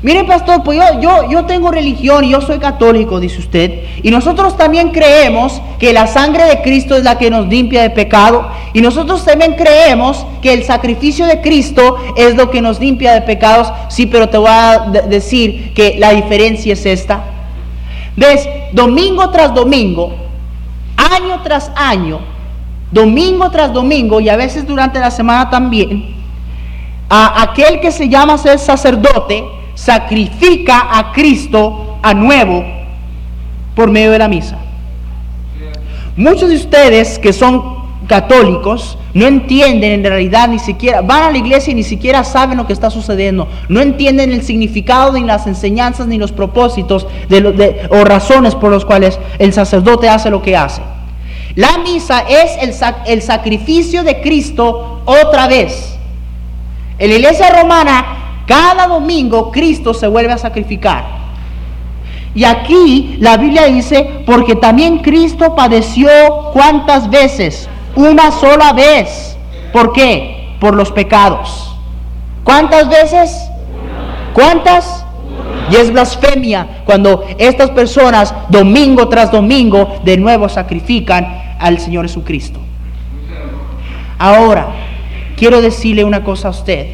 [0.02, 3.82] Mire, pastor, pues yo, yo, yo tengo religión y yo soy católico, dice usted.
[4.02, 7.90] Y nosotros también creemos que la sangre de Cristo es la que nos limpia de
[7.90, 8.48] pecado.
[8.72, 13.24] Y nosotros también creemos que el sacrificio de Cristo es lo que nos limpia de
[13.24, 13.74] pecados.
[13.90, 17.22] Sí, pero te voy a decir que la diferencia es esta.
[18.16, 18.48] ¿Ves?
[18.72, 20.14] Domingo tras domingo,
[21.00, 22.20] año tras año,
[22.91, 26.16] domingo tras domingo y a veces durante la semana también,
[27.10, 29.43] a aquel que se llama ser sacerdote,
[29.76, 32.64] sacrifica a Cristo a nuevo
[33.76, 34.58] por medio de la misa.
[36.16, 37.79] Muchos de ustedes que son
[38.10, 42.57] católicos no entienden en realidad ni siquiera, van a la iglesia y ni siquiera saben
[42.57, 47.88] lo que está sucediendo, no entienden el significado ni las enseñanzas ni los propósitos de,
[47.91, 50.82] o razones por los cuales el sacerdote hace lo que hace.
[51.55, 52.74] La misa es el,
[53.05, 55.95] el sacrificio de Cristo otra vez.
[56.97, 61.20] En la iglesia romana cada domingo Cristo se vuelve a sacrificar.
[62.34, 66.10] Y aquí la Biblia dice, porque también Cristo padeció
[66.51, 67.70] cuántas veces?
[67.96, 69.38] Una sola vez.
[69.72, 70.56] ¿Por qué?
[70.60, 71.76] Por los pecados.
[72.44, 73.50] ¿Cuántas veces?
[74.34, 75.06] ¿Cuántas?
[75.72, 82.60] Y es blasfemia cuando estas personas domingo tras domingo de nuevo sacrifican al Señor Jesucristo.
[84.18, 84.68] Ahora,
[85.38, 86.88] quiero decirle una cosa a usted.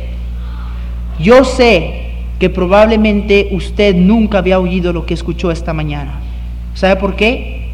[1.20, 6.20] Yo sé que probablemente usted nunca había oído lo que escuchó esta mañana.
[6.74, 7.65] ¿Sabe por qué?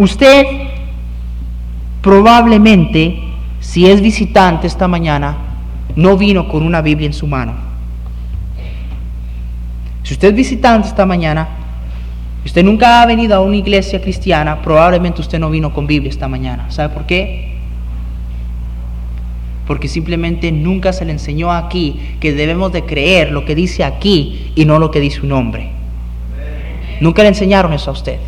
[0.00, 0.46] Usted
[2.00, 3.20] probablemente,
[3.60, 5.36] si es visitante esta mañana,
[5.94, 7.52] no vino con una Biblia en su mano.
[10.02, 11.48] Si usted es visitante esta mañana,
[12.46, 16.28] usted nunca ha venido a una iglesia cristiana, probablemente usted no vino con Biblia esta
[16.28, 16.70] mañana.
[16.70, 17.50] ¿Sabe por qué?
[19.66, 24.50] porque simplemente nunca se le enseñó aquí que debemos de creer lo que dice aquí
[24.56, 25.70] y no lo que dice un hombre.
[27.00, 28.18] Nunca le enseñaron eso a usted.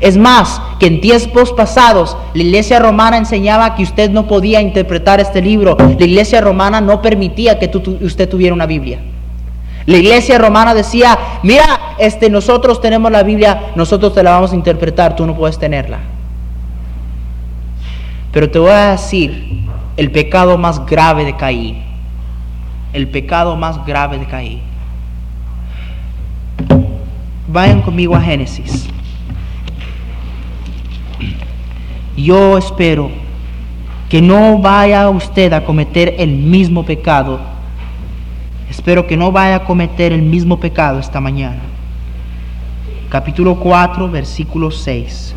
[0.00, 5.20] Es más, que en tiempos pasados la iglesia romana enseñaba que usted no podía interpretar
[5.20, 5.76] este libro.
[5.78, 7.70] La iglesia romana no permitía que
[8.00, 9.00] usted tuviera una Biblia.
[9.84, 14.54] La iglesia romana decía, mira, este, nosotros tenemos la Biblia, nosotros te la vamos a
[14.54, 15.98] interpretar, tú no puedes tenerla.
[18.32, 21.82] Pero te voy a decir el pecado más grave de Caín.
[22.92, 24.60] El pecado más grave de Caín.
[27.48, 28.88] Vayan conmigo a Génesis.
[32.22, 33.10] Yo espero
[34.08, 37.40] que no vaya usted a cometer el mismo pecado.
[38.68, 41.60] Espero que no vaya a cometer el mismo pecado esta mañana.
[43.08, 45.34] Capítulo 4, versículo 6.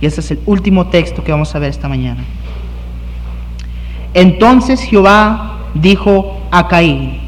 [0.00, 2.24] Y ese es el último texto que vamos a ver esta mañana.
[4.14, 7.20] Entonces Jehová dijo a Caín,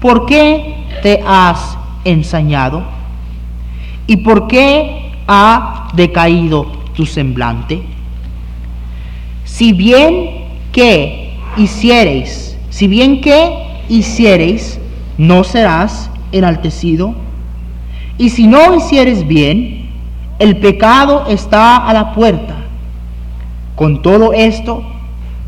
[0.00, 3.01] ¿por qué te has ensañado?
[4.06, 7.82] ¿Y por qué ha decaído tu semblante?
[9.44, 14.80] Si bien que hiciereis, si bien que hiciereis,
[15.18, 17.14] no serás enaltecido.
[18.18, 19.90] Y si no hicieres bien,
[20.38, 22.56] el pecado está a la puerta.
[23.76, 24.82] Con todo esto,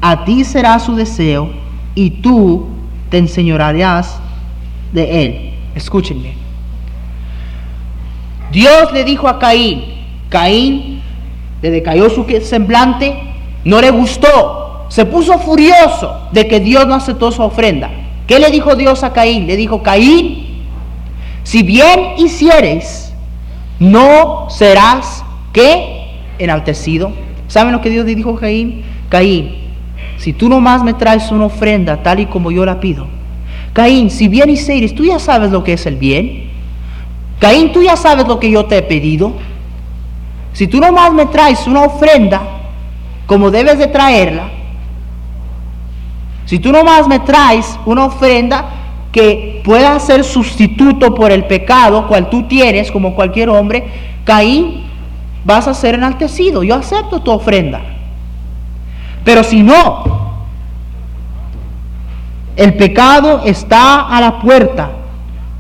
[0.01, 1.51] a ti será su deseo
[1.95, 2.67] y tú
[3.11, 4.21] te enseñorearás
[4.93, 5.51] de él.
[5.75, 6.44] Escúchenme.
[8.51, 9.85] Dios le dijo a Caín,
[10.29, 11.03] Caín
[11.63, 13.17] le decayó su semblante,
[13.65, 17.91] no le gustó, se puso furioso de que Dios no aceptó su ofrenda.
[18.27, 19.47] ¿Qué le dijo Dios a Caín?
[19.47, 20.65] Le dijo, Caín,
[21.43, 23.13] si bien hicieres,
[23.79, 26.19] no serás, ¿qué?
[26.39, 27.13] Enaltecido.
[27.49, 28.85] ¿Saben lo que Dios le dijo a Caín?
[29.09, 29.57] Caín,
[30.17, 33.07] si tú nomás me traes una ofrenda tal y como yo la pido.
[33.73, 36.44] Caín, si bien hicieres, tú ya sabes lo que es el bien.
[37.39, 39.33] Caín, tú ya sabes lo que yo te he pedido.
[40.53, 42.41] Si tú nomás me traes una ofrenda
[43.27, 44.51] como debes de traerla,
[46.47, 48.67] si tú nomás me traes una ofrenda
[49.11, 53.87] que pueda ser sustituto por el pecado cual tú tienes como cualquier hombre,
[54.25, 54.85] Caín,
[55.45, 56.63] vas a ser enaltecido.
[56.63, 57.81] Yo acepto tu ofrenda.
[59.25, 60.35] Pero si no,
[62.57, 64.91] el pecado está a la puerta.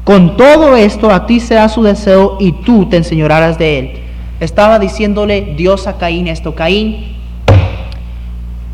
[0.05, 4.01] Con todo esto a ti será su deseo y tú te enseñorarás de él.
[4.39, 7.17] Estaba diciéndole Dios a Caín esto, Caín,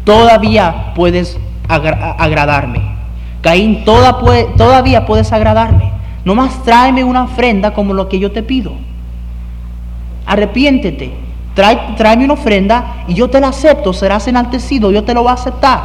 [0.05, 2.81] todavía puedes agradarme.
[3.43, 5.93] Caín, todavía puedes agradarme.
[6.24, 8.72] Nomás tráeme una ofrenda como lo que yo te pido.
[10.26, 11.12] Arrepiéntete,
[11.97, 15.35] tráeme una ofrenda y yo te la acepto, serás enaltecido, yo te lo voy a
[15.35, 15.81] aceptar.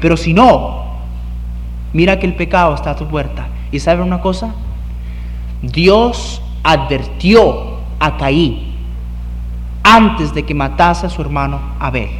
[0.00, 0.83] Pero si no,
[1.94, 3.48] mira que el pecado está a tu puerta.
[3.72, 4.52] ¿Y sabe una cosa?
[5.62, 8.74] Dios advirtió a Caín
[9.82, 12.10] antes de que matase a su hermano Abel.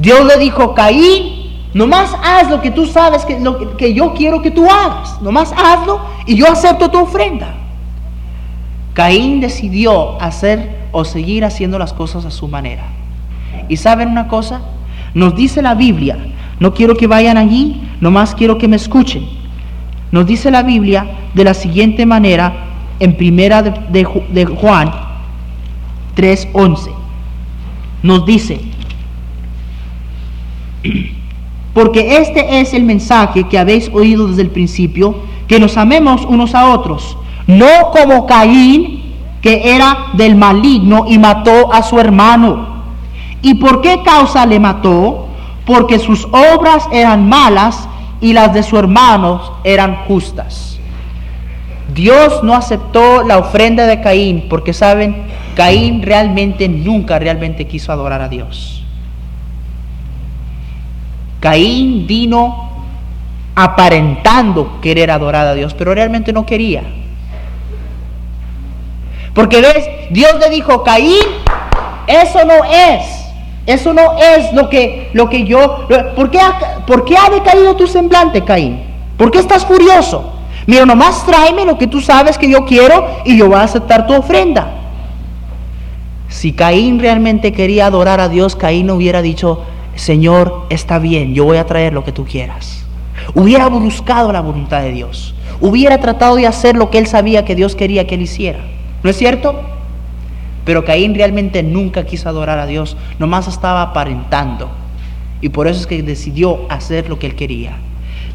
[0.00, 4.40] Dios le dijo, Caín, nomás haz lo que tú sabes que, lo que yo quiero
[4.40, 5.20] que tú hagas.
[5.20, 7.54] Nomás hazlo y yo acepto tu ofrenda.
[8.94, 12.84] Caín decidió hacer o seguir haciendo las cosas a su manera.
[13.68, 14.60] ¿Y saben una cosa?
[15.14, 16.18] Nos dice la Biblia,
[16.62, 19.28] no quiero que vayan allí, nomás quiero que me escuchen.
[20.12, 22.52] Nos dice la Biblia de la siguiente manera
[23.00, 24.92] en primera de, de Juan
[26.14, 26.92] 3:11.
[28.04, 28.60] Nos dice,
[31.74, 35.16] porque este es el mensaje que habéis oído desde el principio,
[35.48, 39.02] que nos amemos unos a otros, no como Caín,
[39.40, 42.84] que era del maligno y mató a su hermano.
[43.42, 45.26] ¿Y por qué causa le mató?
[45.66, 47.88] Porque sus obras eran malas
[48.20, 50.78] y las de su hermano eran justas.
[51.92, 58.22] Dios no aceptó la ofrenda de Caín porque saben, Caín realmente nunca realmente quiso adorar
[58.22, 58.84] a Dios.
[61.40, 62.70] Caín vino
[63.54, 66.82] aparentando querer adorar a Dios, pero realmente no quería.
[69.34, 71.24] Porque ves, Dios le dijo, Caín,
[72.06, 73.21] eso no es,
[73.66, 75.86] eso no es lo que, lo que yo,
[76.16, 78.80] ¿por qué, ha, ¿por qué ha decaído tu semblante, Caín?
[79.16, 80.32] ¿Por qué estás furioso?
[80.66, 84.06] Mira, nomás tráeme lo que tú sabes que yo quiero y yo voy a aceptar
[84.06, 84.78] tu ofrenda.
[86.28, 89.62] Si Caín realmente quería adorar a Dios, Caín no hubiera dicho,
[89.94, 92.84] Señor, está bien, yo voy a traer lo que tú quieras.
[93.34, 95.34] Hubiera buscado la voluntad de Dios.
[95.60, 98.60] Hubiera tratado de hacer lo que él sabía que Dios quería que él hiciera.
[99.02, 99.60] ¿No es cierto?
[100.64, 104.70] Pero Caín realmente nunca quiso adorar a Dios, nomás estaba aparentando.
[105.40, 107.76] Y por eso es que decidió hacer lo que él quería.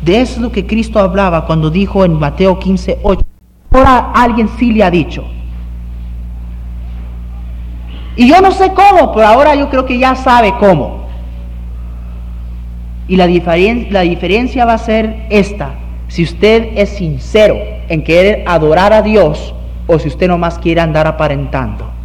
[0.01, 3.21] De eso es lo que Cristo hablaba cuando dijo en Mateo 15, 8.
[3.71, 5.25] Ahora alguien sí le ha dicho.
[8.15, 11.07] Y yo no sé cómo, pero ahora yo creo que ya sabe cómo.
[13.07, 15.75] Y la, la diferencia va a ser esta.
[16.07, 17.57] Si usted es sincero
[17.87, 19.53] en querer adorar a Dios
[19.87, 21.96] o si usted nomás quiere andar aparentando.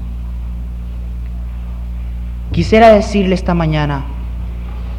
[2.53, 4.05] Quisiera decirle esta mañana,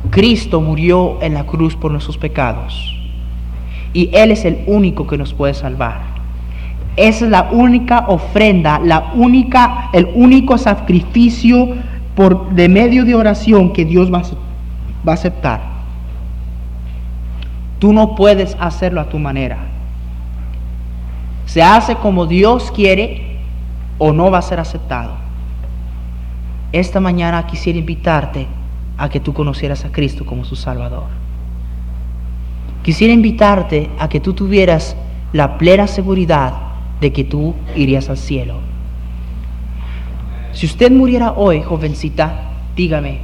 [0.09, 2.97] Cristo murió en la cruz por nuestros pecados
[3.93, 6.01] y Él es el único que nos puede salvar.
[6.95, 11.75] Esa es la única ofrenda, la única, el único sacrificio
[12.51, 14.21] de medio de oración que Dios va
[15.05, 15.61] a aceptar.
[17.77, 19.57] Tú no puedes hacerlo a tu manera.
[21.45, 23.39] Se hace como Dios quiere
[23.99, 25.22] o no va a ser aceptado.
[26.73, 28.47] Esta mañana quisiera invitarte
[28.97, 31.05] a que tú conocieras a Cristo como su Salvador.
[32.81, 34.97] Quisiera invitarte a que tú tuvieras
[35.33, 36.53] la plena seguridad
[36.99, 38.55] de que tú irías al cielo.
[40.51, 43.19] Si usted muriera hoy, jovencita, dígame,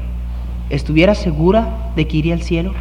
[0.69, 2.73] ¿estuviera segura de que iría al cielo?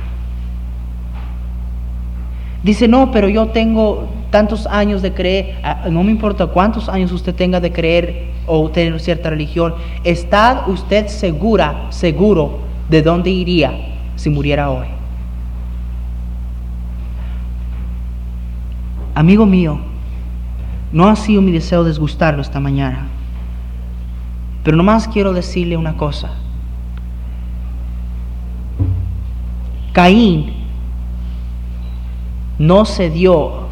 [2.62, 7.12] Dice, no, pero yo tengo tantos años de creer, ah, no me importa cuántos años
[7.12, 13.72] usted tenga de creer o tener cierta religión, ¿está usted segura, seguro de dónde iría
[14.16, 14.86] si muriera hoy?
[19.14, 19.80] Amigo mío,
[20.90, 23.08] No ha sido mi deseo disgustarlo esta mañana.
[24.64, 26.30] Pero nomás quiero decirle una cosa.
[29.92, 30.57] Caín
[32.58, 33.68] no cedió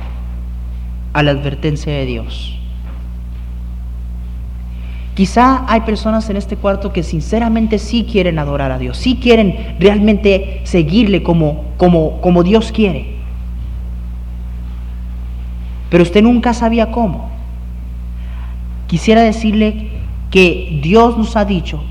[1.13, 2.57] a la advertencia de Dios.
[5.15, 9.77] Quizá hay personas en este cuarto que sinceramente sí quieren adorar a Dios, sí quieren
[9.81, 13.17] realmente seguirle como, como, como Dios quiere.
[15.89, 17.31] Pero usted nunca sabía cómo.
[18.89, 19.89] Quisiera decirle
[20.31, 21.83] que Dios nos ha dicho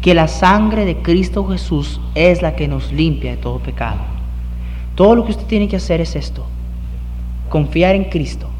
[0.00, 4.19] que la sangre de Cristo Jesús es la que nos limpia de todo pecado.
[5.00, 6.44] Todo lo que usted tiene que hacer es esto,
[7.48, 8.50] confiar en Cristo,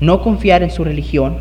[0.00, 1.36] no confiar en su religión,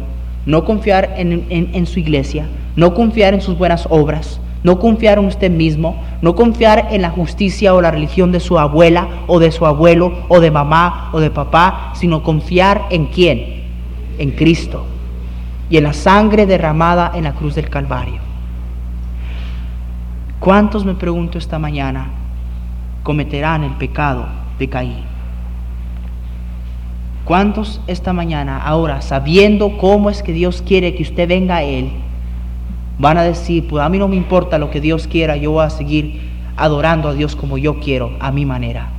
[0.46, 2.46] no confiar en, su iglesia,
[2.76, 7.10] no confiar en sus buenas obras, no confiar en usted mismo, no confiar en la
[7.10, 11.22] justicia o la religión de su abuela o de su abuelo o de mamá o
[11.22, 13.64] de papá, sino confiar en quién,
[14.18, 14.86] en Cristo.
[15.70, 18.20] Y en la sangre derramada en la cruz del Calvario.
[20.42, 22.10] ¿Cuántos, me pregunto esta mañana,
[23.04, 25.04] cometerán el pecado de Caín?
[27.26, 31.92] ¿Cuántos esta mañana, ahora, sabiendo cómo es que Dios quiere que usted venga a Él,
[32.98, 35.66] van a decir, pues a mí no me importa lo que Dios quiera, yo voy
[35.66, 36.22] a seguir
[36.58, 38.90] adorando a Dios como yo quiero, a mi manera?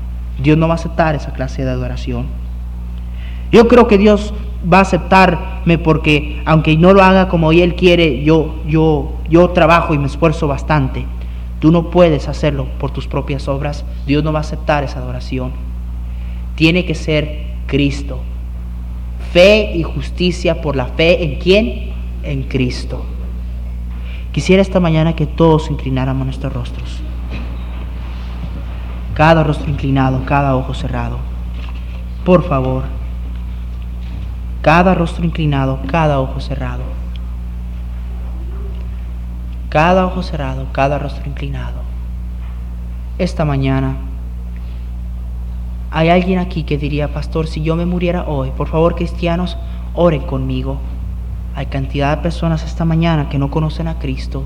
[0.42, 2.26] Dios no va a aceptar esa clase de adoración.
[3.52, 4.32] Yo creo que Dios
[4.72, 9.92] va a aceptarme porque aunque no lo haga como Él quiere, yo, yo, yo trabajo
[9.92, 11.04] y me esfuerzo bastante.
[11.60, 13.84] Tú no puedes hacerlo por tus propias obras.
[14.06, 15.52] Dios no va a aceptar esa adoración.
[16.56, 18.20] Tiene que ser Cristo.
[19.32, 21.92] Fe y justicia por la fe en quién?
[22.22, 23.04] En Cristo.
[24.32, 27.00] Quisiera esta mañana que todos inclináramos nuestros rostros.
[29.14, 31.18] Cada rostro inclinado, cada ojo cerrado.
[32.24, 32.84] Por favor.
[34.62, 36.99] Cada rostro inclinado, cada ojo cerrado.
[39.70, 41.80] Cada ojo cerrado, cada rostro inclinado.
[43.18, 43.96] Esta mañana
[45.92, 49.56] hay alguien aquí que diría, pastor, si yo me muriera hoy, por favor cristianos,
[49.94, 50.78] oren conmigo.
[51.54, 54.42] Hay cantidad de personas esta mañana que no conocen a Cristo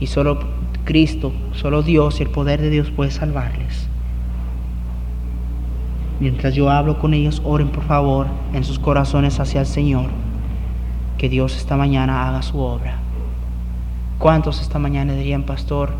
[0.00, 0.40] y solo
[0.84, 3.88] Cristo, solo Dios y el poder de Dios puede salvarles.
[6.18, 10.06] Mientras yo hablo con ellos, oren por favor en sus corazones hacia el Señor.
[11.18, 13.09] Que Dios esta mañana haga su obra.
[14.20, 15.94] ¿Cuántos esta mañana dirían, pastor,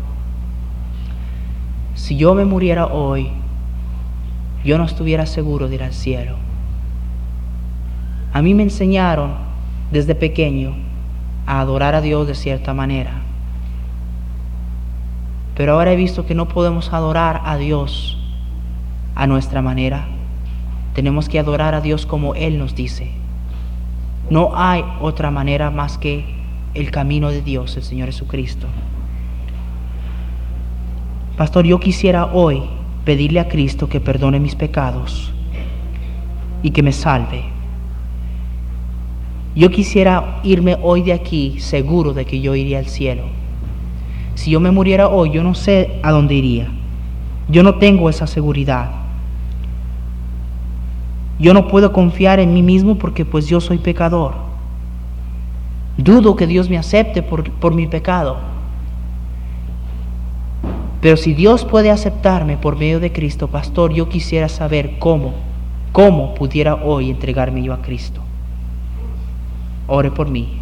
[1.95, 3.31] si yo me muriera hoy,
[4.63, 6.35] yo no estuviera seguro de ir al cielo.
[8.31, 9.31] A mí me enseñaron
[9.91, 10.75] desde pequeño
[11.47, 13.21] a adorar a Dios de cierta manera.
[15.55, 18.19] Pero ahora he visto que no podemos adorar a Dios
[19.15, 20.05] a nuestra manera.
[20.93, 23.13] Tenemos que adorar a Dios como Él nos dice.
[24.29, 26.40] No hay otra manera más que
[26.73, 28.67] el camino de Dios, el Señor Jesucristo.
[31.37, 32.61] Pastor, yo quisiera hoy
[33.05, 35.33] pedirle a Cristo que perdone mis pecados
[36.63, 37.43] y que me salve.
[39.55, 43.23] Yo quisiera irme hoy de aquí seguro de que yo iría al cielo.
[44.35, 46.69] Si yo me muriera hoy, yo no sé a dónde iría.
[47.49, 48.91] Yo no tengo esa seguridad.
[51.37, 54.50] Yo no puedo confiar en mí mismo porque pues yo soy pecador.
[56.03, 58.37] Dudo que Dios me acepte por, por mi pecado.
[60.99, 65.33] Pero si Dios puede aceptarme por medio de Cristo, pastor, yo quisiera saber cómo,
[65.91, 68.21] cómo pudiera hoy entregarme yo a Cristo.
[69.87, 70.59] Ore por mí.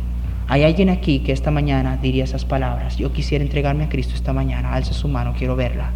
[0.48, 2.98] Hay alguien aquí que esta mañana diría esas palabras.
[2.98, 4.74] Yo quisiera entregarme a Cristo esta mañana.
[4.74, 5.92] Alza su mano, quiero verla.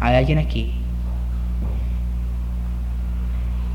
[0.00, 0.72] Hay alguien aquí.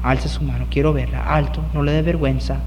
[0.04, 1.24] Alza su mano, quiero verla.
[1.24, 2.58] Alto, no le dé vergüenza.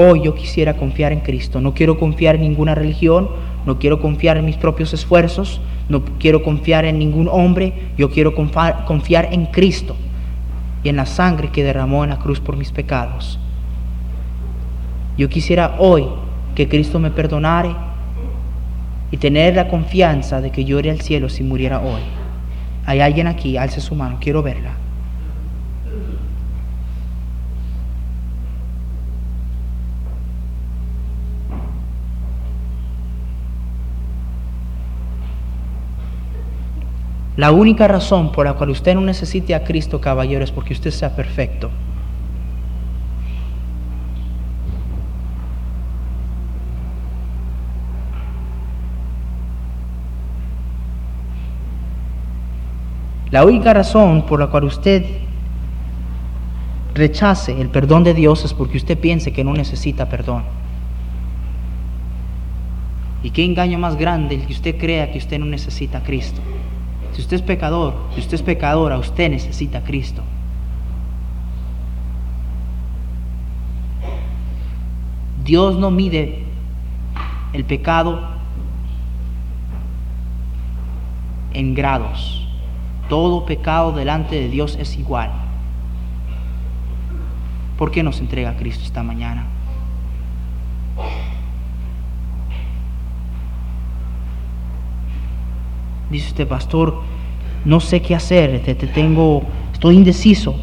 [0.00, 1.60] Hoy yo quisiera confiar en Cristo.
[1.60, 3.30] No quiero confiar en ninguna religión,
[3.66, 8.32] no quiero confiar en mis propios esfuerzos, no quiero confiar en ningún hombre, yo quiero
[8.32, 9.96] confiar en Cristo
[10.84, 13.40] y en la sangre que derramó en la cruz por mis pecados.
[15.16, 16.06] Yo quisiera hoy
[16.54, 17.74] que Cristo me perdonare
[19.10, 22.02] y tener la confianza de que yo iré al cielo si muriera hoy.
[22.86, 24.74] Hay alguien aquí, alce su mano, quiero verla.
[37.38, 40.90] La única razón por la cual usted no necesite a Cristo, caballero, es porque usted
[40.90, 41.70] sea perfecto.
[53.30, 55.06] La única razón por la cual usted
[56.92, 60.42] rechace el perdón de Dios es porque usted piense que no necesita perdón.
[63.22, 66.40] ¿Y qué engaño más grande el que usted crea que usted no necesita a Cristo?
[67.18, 70.22] Si usted es pecador, si usted es pecadora, usted necesita a Cristo.
[75.42, 76.44] Dios no mide
[77.52, 78.20] el pecado
[81.54, 82.46] en grados.
[83.08, 85.32] Todo pecado delante de Dios es igual.
[87.76, 89.44] ¿Por qué nos entrega a Cristo esta mañana?
[96.10, 97.02] Dice usted, pastor,
[97.64, 99.42] no sé qué hacer, te, tengo,
[99.72, 100.54] estoy indeciso,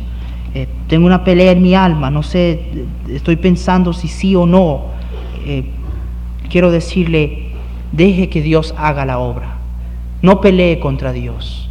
[0.55, 4.85] eh, tengo una pelea en mi alma, no sé, estoy pensando si sí o no.
[5.45, 5.65] Eh,
[6.49, 7.49] quiero decirle,
[7.91, 9.57] deje que Dios haga la obra,
[10.21, 11.69] no pelee contra Dios.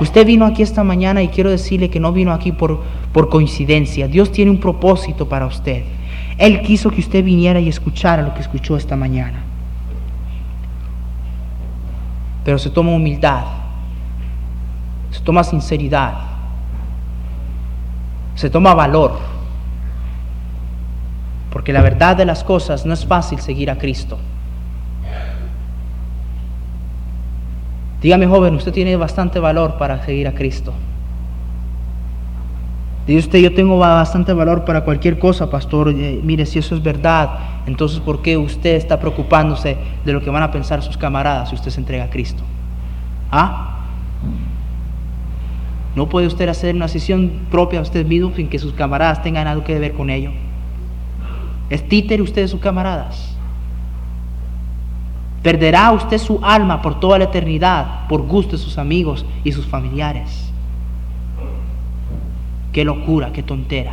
[0.00, 2.82] Usted vino aquí esta mañana y quiero decirle que no vino aquí por,
[3.12, 4.06] por coincidencia.
[4.06, 5.84] Dios tiene un propósito para usted.
[6.36, 9.47] Él quiso que usted viniera y escuchara lo que escuchó esta mañana
[12.48, 13.44] pero se toma humildad,
[15.10, 16.14] se toma sinceridad,
[18.36, 19.18] se toma valor,
[21.52, 24.16] porque la verdad de las cosas no es fácil seguir a Cristo.
[28.00, 30.72] Dígame joven, usted tiene bastante valor para seguir a Cristo.
[33.08, 35.88] Dice usted, yo tengo bastante valor para cualquier cosa, pastor.
[35.88, 40.28] Eh, mire, si eso es verdad, entonces ¿por qué usted está preocupándose de lo que
[40.28, 42.42] van a pensar sus camaradas si usted se entrega a Cristo?
[43.32, 43.78] ¿Ah?
[45.96, 49.46] ¿No puede usted hacer una decisión propia a usted mismo sin que sus camaradas tengan
[49.46, 50.32] algo que ver con ello?
[51.70, 53.34] ¿Es títer usted de sus camaradas?
[55.42, 59.64] ¿Perderá usted su alma por toda la eternidad por gusto de sus amigos y sus
[59.64, 60.47] familiares?
[62.78, 63.90] Qué locura, qué tontera.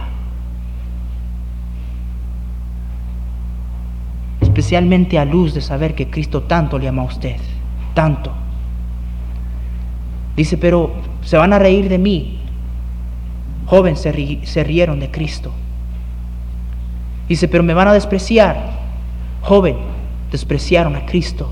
[4.40, 7.38] Especialmente a luz de saber que Cristo tanto le ama a usted,
[7.96, 8.32] tanto.
[10.36, 12.38] Dice, pero se van a reír de mí.
[13.66, 14.12] Joven, se,
[14.64, 15.52] rieron de Cristo.
[17.28, 18.82] Dice, pero me van a despreciar.
[19.42, 19.78] Joven,
[20.30, 21.52] despreciaron a Cristo.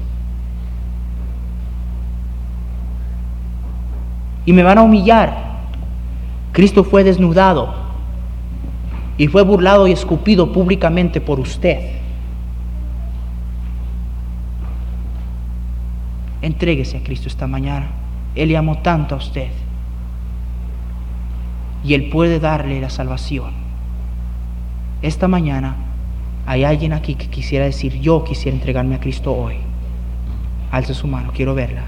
[4.45, 5.53] Y me van a humillar.
[6.54, 7.74] Cristo fue desnudado
[9.18, 11.80] y fue burlado y escupido públicamente por usted.
[16.43, 17.88] Entréguese a Cristo esta mañana.
[18.36, 19.49] Él le amó tanto a usted.
[21.84, 23.51] Y Él puede darle la salvación.
[25.01, 25.76] Esta mañana
[26.45, 29.56] hay alguien aquí que quisiera decir, yo quisiera entregarme a Cristo hoy.
[30.72, 31.84] Alce su mano, quiero verla.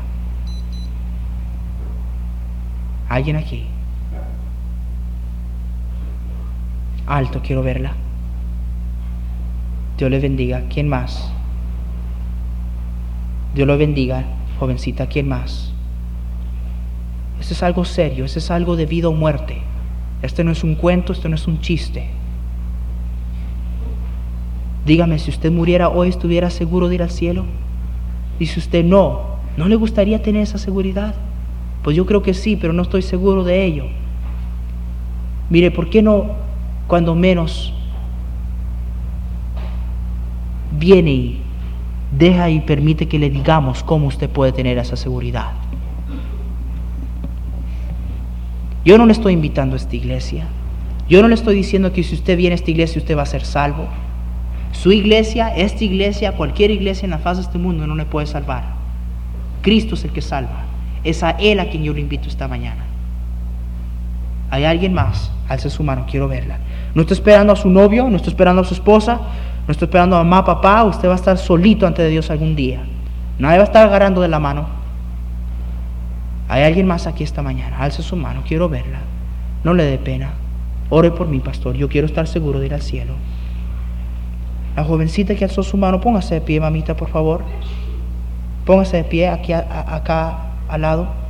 [3.10, 3.68] Alguien aquí.
[7.08, 7.94] Alto, quiero verla.
[9.98, 10.64] Dios le bendiga.
[10.70, 11.32] ¿Quién más?
[13.54, 14.26] Dios lo bendiga,
[14.60, 15.08] jovencita.
[15.08, 15.72] ¿Quién más?
[17.40, 19.62] Esto es algo serio, esto es algo de vida o muerte.
[20.22, 22.10] Este no es un cuento, esto no es un chiste.
[24.86, 27.46] Dígame, si usted muriera hoy, ¿estuviera seguro de ir al cielo?
[28.40, 31.16] Dice usted, no, ¿no le gustaría tener esa seguridad?
[31.84, 33.86] Pues yo creo que sí, pero no estoy seguro de ello.
[35.50, 36.45] Mire, ¿por qué no
[36.88, 37.74] cuando menos
[40.78, 41.42] viene y
[42.12, 45.52] deja y permite que le digamos cómo usted puede tener esa seguridad.
[48.84, 50.48] Yo no le estoy invitando a esta iglesia.
[51.10, 53.28] Yo no le estoy diciendo que si usted viene a esta iglesia usted va a
[53.28, 53.88] ser salvo.
[54.72, 58.28] Su iglesia, esta iglesia, cualquier iglesia en la faz de este mundo no le puede
[58.28, 58.76] salvar.
[59.62, 60.66] Cristo es el que salva.
[61.04, 62.86] Es a Él a quien yo le invito esta mañana.
[64.56, 65.32] ¿Hay alguien más?
[65.50, 66.60] Alce su mano, quiero verla.
[66.94, 69.20] No está esperando a su novio, no está esperando a su esposa,
[69.68, 70.84] no está esperando a mamá, papá.
[70.86, 72.84] Usted va a estar solito ante Dios algún día.
[73.38, 74.68] Nadie va a estar agarrando de la mano.
[76.48, 77.78] Hay alguien más aquí esta mañana.
[77.80, 79.00] Alce su mano, quiero verla.
[79.64, 80.32] No le dé pena.
[80.90, 81.76] Ore por mí, pastor.
[81.76, 83.14] Yo quiero estar seguro de ir al cielo.
[84.76, 87.44] La jovencita que alzó su mano, póngase de pie, mamita, por favor.
[88.66, 91.25] Póngase de pie aquí, acá al lado.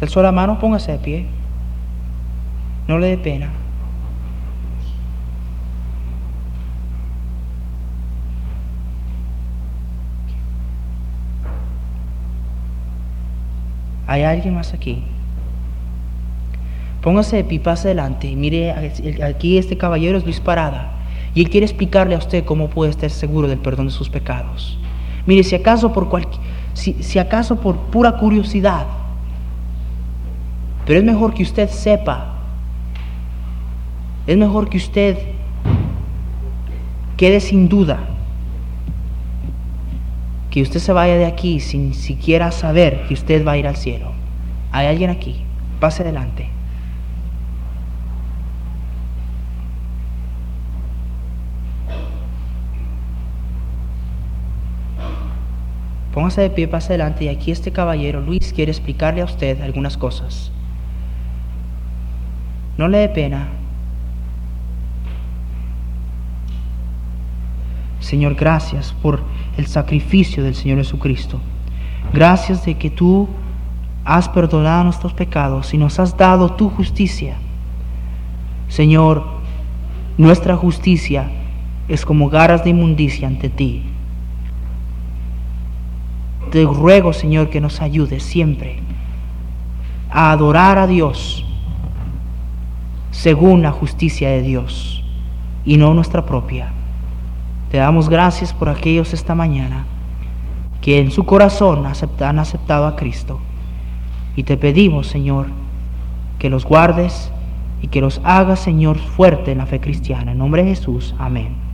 [0.00, 1.26] Alzó la mano, póngase de pie.
[2.88, 3.50] No le dé pena.
[14.06, 15.04] ¿Hay alguien más aquí?
[17.02, 18.34] Póngase de pie, pase adelante.
[18.34, 18.72] Mire,
[19.22, 20.92] aquí este caballero es Luis Parada.
[21.34, 24.78] Y él quiere explicarle a usted cómo puede estar seguro del perdón de sus pecados.
[25.26, 26.42] Mire, si acaso por cualquier
[26.72, 28.86] si, si acaso por pura curiosidad.
[30.90, 32.34] Pero es mejor que usted sepa,
[34.26, 35.18] es mejor que usted
[37.16, 38.00] quede sin duda,
[40.50, 43.76] que usted se vaya de aquí sin siquiera saber que usted va a ir al
[43.76, 44.10] cielo.
[44.72, 45.44] Hay alguien aquí,
[45.78, 46.48] pase adelante.
[56.12, 59.96] Póngase de pie, pase adelante y aquí este caballero, Luis, quiere explicarle a usted algunas
[59.96, 60.50] cosas.
[62.80, 63.46] No le dé pena.
[68.00, 69.20] Señor, gracias por
[69.58, 71.38] el sacrificio del Señor Jesucristo.
[72.14, 73.28] Gracias de que tú
[74.02, 77.36] has perdonado nuestros pecados y nos has dado tu justicia.
[78.68, 79.26] Señor,
[80.16, 81.30] nuestra justicia
[81.86, 83.82] es como garras de inmundicia ante ti.
[86.50, 88.78] Te ruego, Señor, que nos ayudes siempre
[90.08, 91.44] a adorar a Dios
[93.10, 95.04] según la justicia de Dios
[95.64, 96.72] y no nuestra propia.
[97.70, 99.84] Te damos gracias por aquellos esta mañana
[100.80, 103.40] que en su corazón han aceptado a Cristo.
[104.36, 105.46] Y te pedimos, Señor,
[106.38, 107.30] que los guardes
[107.82, 110.32] y que los hagas, Señor, fuerte en la fe cristiana.
[110.32, 111.69] En nombre de Jesús, amén.